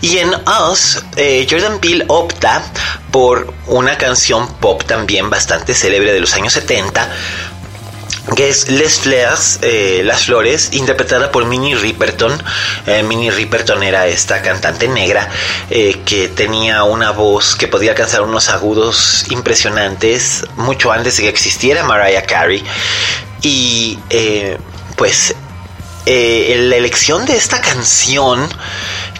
Y 0.00 0.18
en 0.18 0.32
Us, 0.70 1.02
eh, 1.16 1.46
Jordan 1.50 1.78
Peele 1.80 2.04
opta 2.08 2.62
por 3.10 3.52
una 3.66 3.98
canción 3.98 4.48
pop 4.54 4.84
también 4.84 5.30
bastante 5.30 5.74
célebre 5.74 6.12
de 6.12 6.20
los 6.20 6.34
años 6.34 6.52
70 6.52 7.08
que 8.36 8.48
es 8.48 8.68
Les 8.68 9.00
Fleurs, 9.00 9.58
eh, 9.62 10.02
Las 10.04 10.24
Flores, 10.26 10.70
interpretada 10.72 11.32
por 11.32 11.46
Minnie 11.46 11.74
Riperton. 11.74 12.42
Eh, 12.86 13.02
Minnie 13.02 13.30
Riperton 13.30 13.82
era 13.82 14.06
esta 14.06 14.42
cantante 14.42 14.88
negra 14.88 15.28
eh, 15.70 16.00
que 16.04 16.28
tenía 16.28 16.84
una 16.84 17.10
voz 17.10 17.56
que 17.56 17.66
podía 17.66 17.90
alcanzar 17.92 18.22
unos 18.22 18.48
agudos 18.48 19.26
impresionantes 19.30 20.44
mucho 20.56 20.92
antes 20.92 21.16
de 21.16 21.24
que 21.24 21.28
existiera 21.28 21.82
Mariah 21.82 22.24
Carey. 22.24 22.62
Y 23.42 23.98
pues 24.96 25.34
la 26.06 26.76
elección 26.76 27.24
de 27.24 27.36
esta 27.36 27.60
canción 27.60 28.48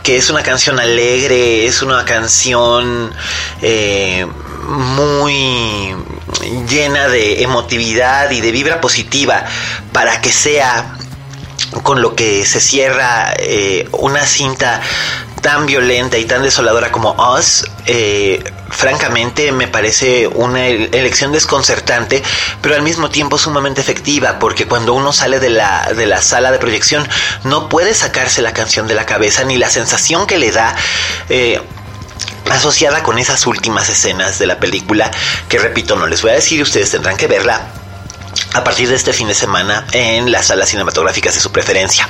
que 0.03 0.17
es 0.17 0.31
una 0.31 0.43
canción 0.43 0.81
alegre, 0.81 1.67
es 1.67 1.83
una 1.83 2.05
canción 2.05 3.13
eh, 3.63 4.27
muy 4.69 5.95
llena 6.69 7.09
de 7.09 7.43
emotividad 7.43 8.31
y 8.31 8.41
de 8.41 8.53
vibra 8.53 8.81
positiva 8.81 9.45
para 9.93 10.21
que 10.21 10.31
sea 10.31 10.97
con 11.83 12.03
lo 12.03 12.15
que 12.15 12.45
se 12.47 12.61
cierra 12.61 13.33
eh, 13.39 13.89
una 13.93 14.25
cinta 14.27 14.81
tan 15.41 15.67
violenta 15.67 16.19
y 16.19 16.25
tan 16.25 16.43
desoladora 16.43 16.93
como 16.93 17.17
Us, 17.37 17.65
eh, 17.87 18.43
francamente 18.71 19.53
me 19.53 19.69
parece 19.69 20.27
una 20.29 20.67
elección 20.67 21.33
desconcertante, 21.33 22.23
pero 22.63 22.75
al 22.75 22.83
mismo 22.83 23.11
tiempo 23.11 23.39
sumamente 23.39 23.81
efectiva, 23.81 24.39
porque 24.39 24.67
cuando 24.67 24.95
uno 24.95 25.13
sale 25.13 25.41
de 25.41 25.51
la, 25.51 25.93
de 25.95 26.07
la 26.07 26.21
sala 26.21 26.53
de 26.53 26.59
proyección 26.59 27.09
no 27.45 27.69
puede 27.69 27.95
sacarse 27.95 28.43
la 28.43 28.53
canción 28.53 28.87
de 28.87 28.95
la 28.95 29.07
cabeza 29.07 29.45
ni 29.45 29.57
la 29.57 29.71
sensación 29.71 30.27
que 30.27 30.39
le 30.39 30.53
da. 30.53 30.75
Eh, 31.29 31.61
asociada 32.51 33.03
con 33.05 33.19
esas 33.19 33.47
últimas 33.47 33.89
escenas 33.89 34.39
de 34.41 34.47
la 34.47 34.59
película 34.59 35.11
que 35.49 35.59
repito 35.59 35.95
no 35.95 36.09
les 36.09 36.23
voy 36.23 36.33
a 36.33 36.35
decir 36.35 36.61
ustedes 36.61 36.91
tendrán 36.91 37.17
que 37.17 37.29
verla 37.29 37.80
a 38.55 38.65
partir 38.65 38.89
de 38.89 38.97
este 38.97 39.13
fin 39.13 39.29
de 39.29 39.35
semana 39.35 39.87
en 39.93 40.31
las 40.31 40.47
salas 40.47 40.69
cinematográficas 40.69 41.35
de 41.35 41.41
su 41.41 41.53
preferencia. 41.53 42.09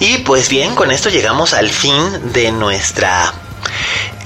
Y 0.00 0.18
pues 0.18 0.48
bien, 0.48 0.74
con 0.74 0.90
esto 0.90 1.08
llegamos 1.08 1.52
al 1.54 1.70
fin 1.70 2.32
de 2.32 2.52
nuestra 2.52 3.32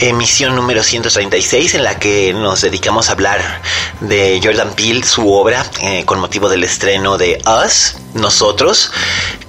emisión 0.01 0.57
número 0.57 0.83
136 0.83 1.75
en 1.75 1.85
la 1.85 1.99
que 1.99 2.33
nos 2.33 2.61
dedicamos 2.62 3.09
a 3.09 3.12
hablar 3.12 3.62
de 4.01 4.41
Jordan 4.43 4.75
Peele, 4.75 5.05
su 5.05 5.33
obra, 5.33 5.65
eh, 5.81 6.05
con 6.05 6.19
motivo 6.19 6.49
del 6.49 6.65
estreno 6.65 7.19
de 7.19 7.41
Us, 7.65 7.97
nosotros, 8.15 8.91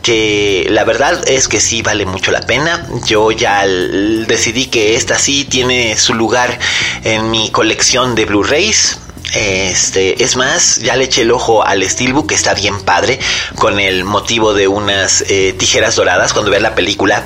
que 0.02 0.68
la 0.70 0.84
verdad 0.84 1.28
es 1.28 1.48
que 1.48 1.60
sí 1.60 1.82
vale 1.82 2.06
mucho 2.06 2.32
la 2.32 2.42
pena. 2.42 2.88
Yo 3.06 3.32
ya 3.32 3.66
decidí 3.66 4.68
que 4.68 4.96
esta 4.96 5.18
sí 5.18 5.46
tiene 5.46 5.98
su 5.98 6.14
lugar 6.14 6.60
en 7.04 7.32
mi 7.32 7.50
colección 7.52 8.14
de 8.16 8.26
Blu-rays. 8.26 9.00
Este, 9.34 10.24
es 10.24 10.36
más, 10.36 10.78
ya 10.78 10.96
le 10.96 11.06
eché 11.06 11.24
el 11.24 11.32
ojo 11.32 11.64
al 11.64 11.88
Steelbook, 11.88 12.30
que 12.30 12.36
está 12.36 12.54
bien 12.54 12.82
padre, 12.82 13.20
con 13.56 13.80
el 13.80 14.04
motivo 14.04 14.54
de 14.54 14.68
unas 14.68 15.22
eh, 15.28 15.56
tijeras 15.58 15.96
doradas. 15.96 16.34
Cuando 16.34 16.52
veas 16.52 16.62
la 16.62 16.76
película, 16.76 17.24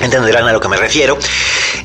entenderán 0.00 0.48
a 0.48 0.52
lo 0.52 0.60
que 0.60 0.68
me 0.68 0.76
refiero. 0.76 1.18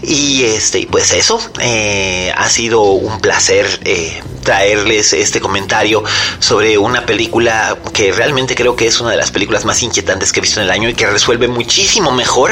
Y 0.02 0.44
este, 0.44 0.88
pues 0.90 1.12
eso, 1.12 1.40
eh, 1.60 2.32
ha 2.36 2.50
sido 2.50 2.82
un 2.82 3.20
placer 3.20 3.68
eh, 3.84 4.22
traerles 4.44 5.14
este 5.14 5.42
comentario 5.42 6.04
sobre 6.40 6.78
una 6.78 7.06
película 7.06 7.78
que 7.94 8.12
realmente 8.12 8.56
creo 8.56 8.76
que 8.76 8.88
es 8.88 9.00
una 9.00 9.12
de 9.12 9.18
las 9.18 9.32
películas 9.32 9.66
más 9.66 9.82
inquietantes 9.84 10.32
que 10.32 10.40
he 10.40 10.42
visto 10.42 10.60
en 10.60 10.66
el 10.66 10.72
año 10.72 10.90
y 10.90 10.94
que 10.94 11.08
resuelve 11.08 11.48
muchísimo 11.48 12.12
mejor 12.12 12.52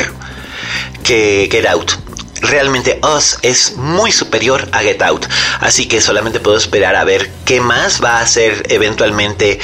que 1.03 1.47
Get 1.51 1.65
Out 1.67 2.02
realmente 2.43 2.99
Us 3.15 3.39
es 3.41 3.75
muy 3.77 4.11
superior 4.11 4.69
a 4.71 4.79
Get 4.79 5.01
Out. 5.01 5.25
Así 5.59 5.87
que 5.87 6.01
solamente 6.01 6.39
puedo 6.39 6.57
esperar 6.57 6.95
a 6.95 7.03
ver 7.03 7.31
qué 7.45 7.61
más 7.61 8.03
va 8.03 8.17
a 8.17 8.21
hacer 8.21 8.63
eventualmente. 8.69 9.59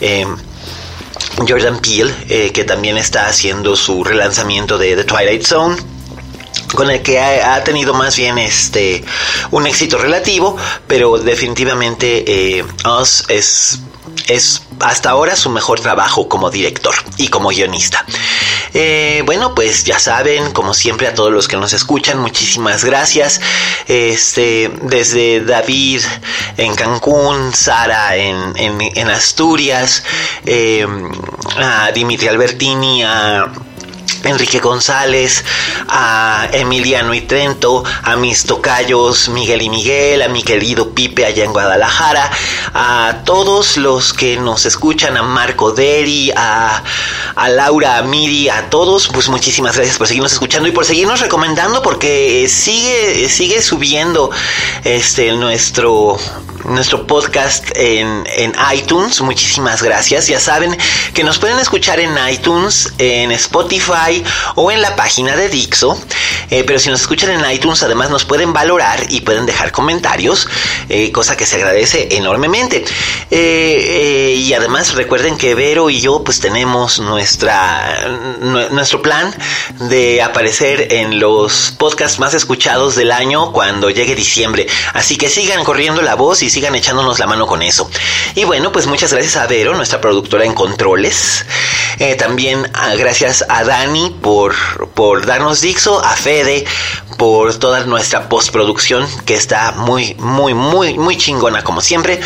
Eh, 0.00 0.26
Jordan 1.46 1.80
Peele, 1.80 2.12
eh, 2.28 2.50
que 2.52 2.64
también 2.64 2.98
está 2.98 3.26
haciendo 3.26 3.76
su 3.76 4.04
relanzamiento 4.04 4.78
de 4.78 4.96
The 4.96 5.04
Twilight 5.04 5.42
Zone 5.42 5.76
con 6.74 6.90
el 6.90 7.02
que 7.02 7.18
ha, 7.18 7.62
tenido 7.64 7.94
más 7.94 8.16
bien 8.16 8.38
este 8.38 9.04
un 9.50 9.66
éxito 9.66 9.98
relativo, 9.98 10.56
pero 10.86 11.18
definitivamente 11.18 12.58
eh, 12.58 12.64
Us 13.00 13.24
es 13.28 13.80
es 14.28 14.62
hasta 14.80 15.10
ahora 15.10 15.36
su 15.36 15.50
mejor 15.50 15.80
trabajo 15.80 16.28
como 16.28 16.50
director 16.50 16.94
y 17.16 17.28
como 17.28 17.50
guionista. 17.50 18.04
Eh, 18.72 19.22
bueno, 19.26 19.54
pues 19.54 19.84
ya 19.84 19.98
saben, 19.98 20.52
como 20.52 20.74
siempre 20.74 21.08
a 21.08 21.14
todos 21.14 21.32
los 21.32 21.48
que 21.48 21.56
nos 21.56 21.72
escuchan, 21.72 22.18
muchísimas 22.18 22.84
gracias. 22.84 23.40
Este, 23.88 24.70
desde 24.82 25.40
David 25.44 26.02
en 26.56 26.74
Cancún, 26.74 27.52
Sara 27.52 28.16
en, 28.16 28.54
en, 28.56 29.10
Asturias, 29.10 30.04
eh, 30.46 30.86
a 31.56 31.90
Dimitri 31.92 32.28
Albertini, 32.28 33.02
a 33.02 33.50
Enrique 34.24 34.58
González, 34.58 35.44
a 35.88 36.48
Emiliano 36.52 37.14
y 37.14 37.22
Trento, 37.22 37.82
a 38.02 38.16
mis 38.16 38.44
tocayos 38.44 39.28
Miguel 39.28 39.62
y 39.62 39.70
Miguel, 39.70 40.22
a 40.22 40.28
mi 40.28 40.42
querido 40.42 40.90
Pipe 40.90 41.24
allá 41.24 41.44
en 41.44 41.52
Guadalajara, 41.52 42.30
a 42.74 43.16
todos 43.24 43.76
los 43.76 44.12
que 44.12 44.36
nos 44.36 44.66
escuchan, 44.66 45.16
a 45.16 45.22
Marco 45.22 45.72
Deri, 45.72 46.32
a, 46.36 46.82
a 47.34 47.48
Laura, 47.48 47.98
a 47.98 48.02
Miri, 48.02 48.48
a 48.48 48.68
todos, 48.70 49.08
pues 49.08 49.28
muchísimas 49.28 49.76
gracias 49.76 49.98
por 49.98 50.06
seguirnos 50.06 50.32
escuchando 50.32 50.68
y 50.68 50.72
por 50.72 50.84
seguirnos 50.84 51.20
recomendando 51.20 51.82
porque 51.82 52.46
sigue, 52.48 53.28
sigue 53.28 53.62
subiendo 53.62 54.30
este 54.84 55.32
nuestro 55.32 56.16
nuestro 56.64 57.06
podcast 57.06 57.64
en, 57.74 58.24
en, 58.36 58.54
iTunes. 58.74 59.20
Muchísimas 59.20 59.82
gracias. 59.82 60.26
Ya 60.28 60.40
saben 60.40 60.76
que 61.14 61.24
nos 61.24 61.38
pueden 61.38 61.58
escuchar 61.58 62.00
en 62.00 62.16
iTunes, 62.30 62.92
en 62.98 63.32
Spotify 63.32 64.22
o 64.54 64.70
en 64.70 64.80
la 64.80 64.96
página 64.96 65.36
de 65.36 65.48
Dixo. 65.48 65.98
Eh, 66.50 66.64
pero 66.66 66.78
si 66.78 66.90
nos 66.90 67.00
escuchan 67.00 67.30
en 67.30 67.50
iTunes, 67.50 67.82
además 67.82 68.10
nos 68.10 68.24
pueden 68.24 68.52
valorar 68.52 69.06
y 69.08 69.20
pueden 69.20 69.46
dejar 69.46 69.72
comentarios, 69.72 70.48
eh, 70.88 71.12
cosa 71.12 71.36
que 71.36 71.46
se 71.46 71.56
agradece 71.56 72.08
enormemente. 72.16 72.84
Eh, 73.30 74.34
y 74.36 74.52
además 74.54 74.94
recuerden 74.94 75.38
que 75.38 75.54
Vero 75.54 75.90
y 75.90 76.00
yo 76.00 76.24
pues 76.24 76.40
tenemos 76.40 76.98
nuestra, 76.98 78.08
nuestro 78.70 79.02
plan 79.02 79.34
de 79.78 80.22
aparecer 80.22 80.92
en 80.92 81.20
los 81.20 81.74
podcasts 81.78 82.18
más 82.18 82.34
escuchados 82.34 82.96
del 82.96 83.12
año 83.12 83.52
cuando 83.52 83.90
llegue 83.90 84.14
diciembre. 84.14 84.66
Así 84.92 85.16
que 85.16 85.28
sigan 85.28 85.64
corriendo 85.64 86.02
la 86.02 86.16
voz 86.16 86.42
y 86.42 86.49
sigan 86.50 86.74
echándonos 86.74 87.18
la 87.18 87.26
mano 87.26 87.46
con 87.46 87.62
eso. 87.62 87.90
Y 88.34 88.44
bueno, 88.44 88.72
pues 88.72 88.86
muchas 88.86 89.12
gracias 89.12 89.36
a 89.36 89.46
Vero, 89.46 89.74
nuestra 89.74 90.00
productora 90.00 90.44
en 90.44 90.54
controles. 90.54 91.44
Eh, 91.98 92.14
también 92.14 92.70
ah, 92.74 92.94
gracias 92.94 93.44
a 93.48 93.64
Dani 93.64 94.16
por, 94.22 94.54
por 94.94 95.26
darnos 95.26 95.60
Dixo, 95.60 96.02
a 96.04 96.16
Fede 96.16 96.64
por 97.18 97.58
toda 97.58 97.84
nuestra 97.84 98.28
postproducción 98.28 99.06
que 99.26 99.34
está 99.34 99.72
muy, 99.72 100.14
muy, 100.18 100.54
muy, 100.54 100.98
muy 100.98 101.16
chingona 101.16 101.62
como 101.62 101.80
siempre. 101.80 102.20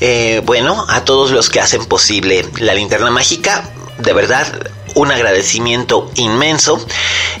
Eh, 0.00 0.40
bueno, 0.44 0.86
a 0.88 1.04
todos 1.04 1.30
los 1.30 1.50
que 1.50 1.60
hacen 1.60 1.84
posible 1.84 2.46
la 2.58 2.74
linterna 2.74 3.10
mágica, 3.10 3.70
de 3.98 4.12
verdad, 4.12 4.46
un 4.98 5.12
agradecimiento 5.12 6.10
inmenso. 6.16 6.84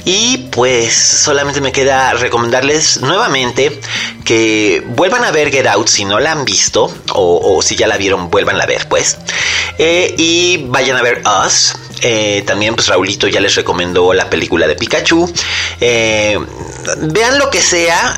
Y 0.04 0.48
pues 0.52 0.94
solamente 0.94 1.60
me 1.60 1.72
queda 1.72 2.12
recomendarles 2.14 3.00
nuevamente 3.00 3.80
que 4.24 4.82
vuelvan 4.86 5.24
a 5.24 5.32
ver 5.32 5.50
Get 5.50 5.66
Out 5.66 5.88
si 5.88 6.04
no 6.04 6.20
la 6.20 6.32
han 6.32 6.44
visto, 6.44 6.92
o, 7.12 7.60
si 7.62 7.76
ya 7.76 7.86
la 7.86 7.96
vieron, 7.96 8.30
vuelvan 8.30 8.60
a 8.60 8.66
ver, 8.66 8.88
pues. 8.88 9.18
Eh, 9.78 10.14
y 10.16 10.64
vayan 10.68 10.96
a 10.96 11.02
ver 11.02 11.22
Us. 11.44 11.74
Eh, 12.00 12.44
también, 12.46 12.76
pues 12.76 12.86
Raulito 12.86 13.26
ya 13.26 13.40
les 13.40 13.56
recomendó 13.56 14.12
la 14.12 14.30
película 14.30 14.68
de 14.68 14.76
Pikachu. 14.76 15.32
Eh, 15.80 16.38
vean 16.98 17.38
lo 17.38 17.50
que 17.50 17.60
sea 17.60 18.16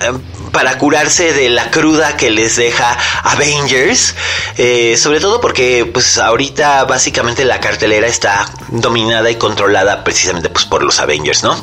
para 0.52 0.78
curarse 0.78 1.32
de 1.32 1.48
la 1.50 1.70
cruda 1.70 2.16
que 2.16 2.30
les 2.30 2.56
deja 2.56 2.96
Avengers. 3.22 4.14
Eh, 4.56 4.96
sobre 4.96 5.20
todo 5.20 5.40
porque 5.40 5.88
pues 5.92 6.18
ahorita 6.18 6.84
básicamente 6.84 7.44
la 7.44 7.60
cartelera 7.60 8.06
está 8.06 8.46
dominada 8.68 9.30
y 9.30 9.36
controlada 9.36 10.04
precisamente 10.04 10.50
pues 10.50 10.64
por 10.64 10.82
los 10.82 11.00
Avengers, 11.00 11.42
¿no? 11.42 11.60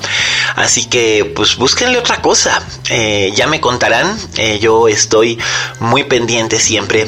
Así 0.56 0.86
que 0.86 1.32
pues 1.36 1.58
búsquenle 1.58 1.98
otra 1.98 2.22
cosa. 2.22 2.62
Eh, 2.90 3.32
ya 3.36 3.48
me 3.48 3.62
contarán. 3.62 4.18
Eh, 4.38 4.60
yo 4.60 4.88
estoy 4.88 5.38
muy 5.80 6.04
pendiente 6.04 6.60
siempre 6.60 7.08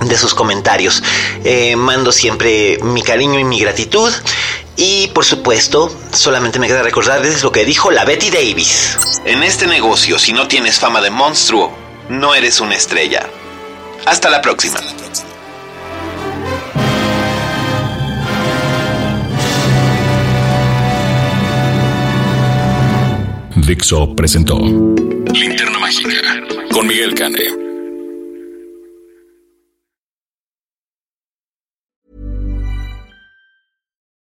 de 0.00 0.18
sus 0.18 0.34
comentarios. 0.34 1.02
mando 1.76 2.12
siempre 2.12 2.78
mi 2.82 3.02
cariño 3.02 3.38
y 3.38 3.44
mi 3.44 3.58
gratitud. 3.58 4.12
Y 4.76 5.08
por 5.08 5.24
supuesto, 5.24 5.94
solamente 6.12 6.58
me 6.58 6.66
queda 6.66 6.82
recordarles 6.82 7.42
lo 7.42 7.50
que 7.50 7.64
dijo 7.64 7.90
la 7.90 8.04
Betty 8.04 8.30
Davis. 8.30 8.98
En 9.24 9.42
este 9.42 9.66
negocio, 9.66 10.18
si 10.18 10.32
no 10.32 10.46
tienes 10.46 10.78
fama 10.78 11.00
de 11.00 11.10
monstruo, 11.10 11.72
no 12.10 12.34
eres 12.34 12.60
una 12.60 12.74
estrella. 12.74 13.28
Hasta 14.04 14.30
la 14.30 14.42
próxima. 14.42 14.78
Dixo 23.66 24.14
presentó 24.14 24.58
Linterna 24.58 25.80
Mágica 25.80 26.10
con 26.70 26.86
Miguel 26.86 27.14
Cane. 27.14 27.65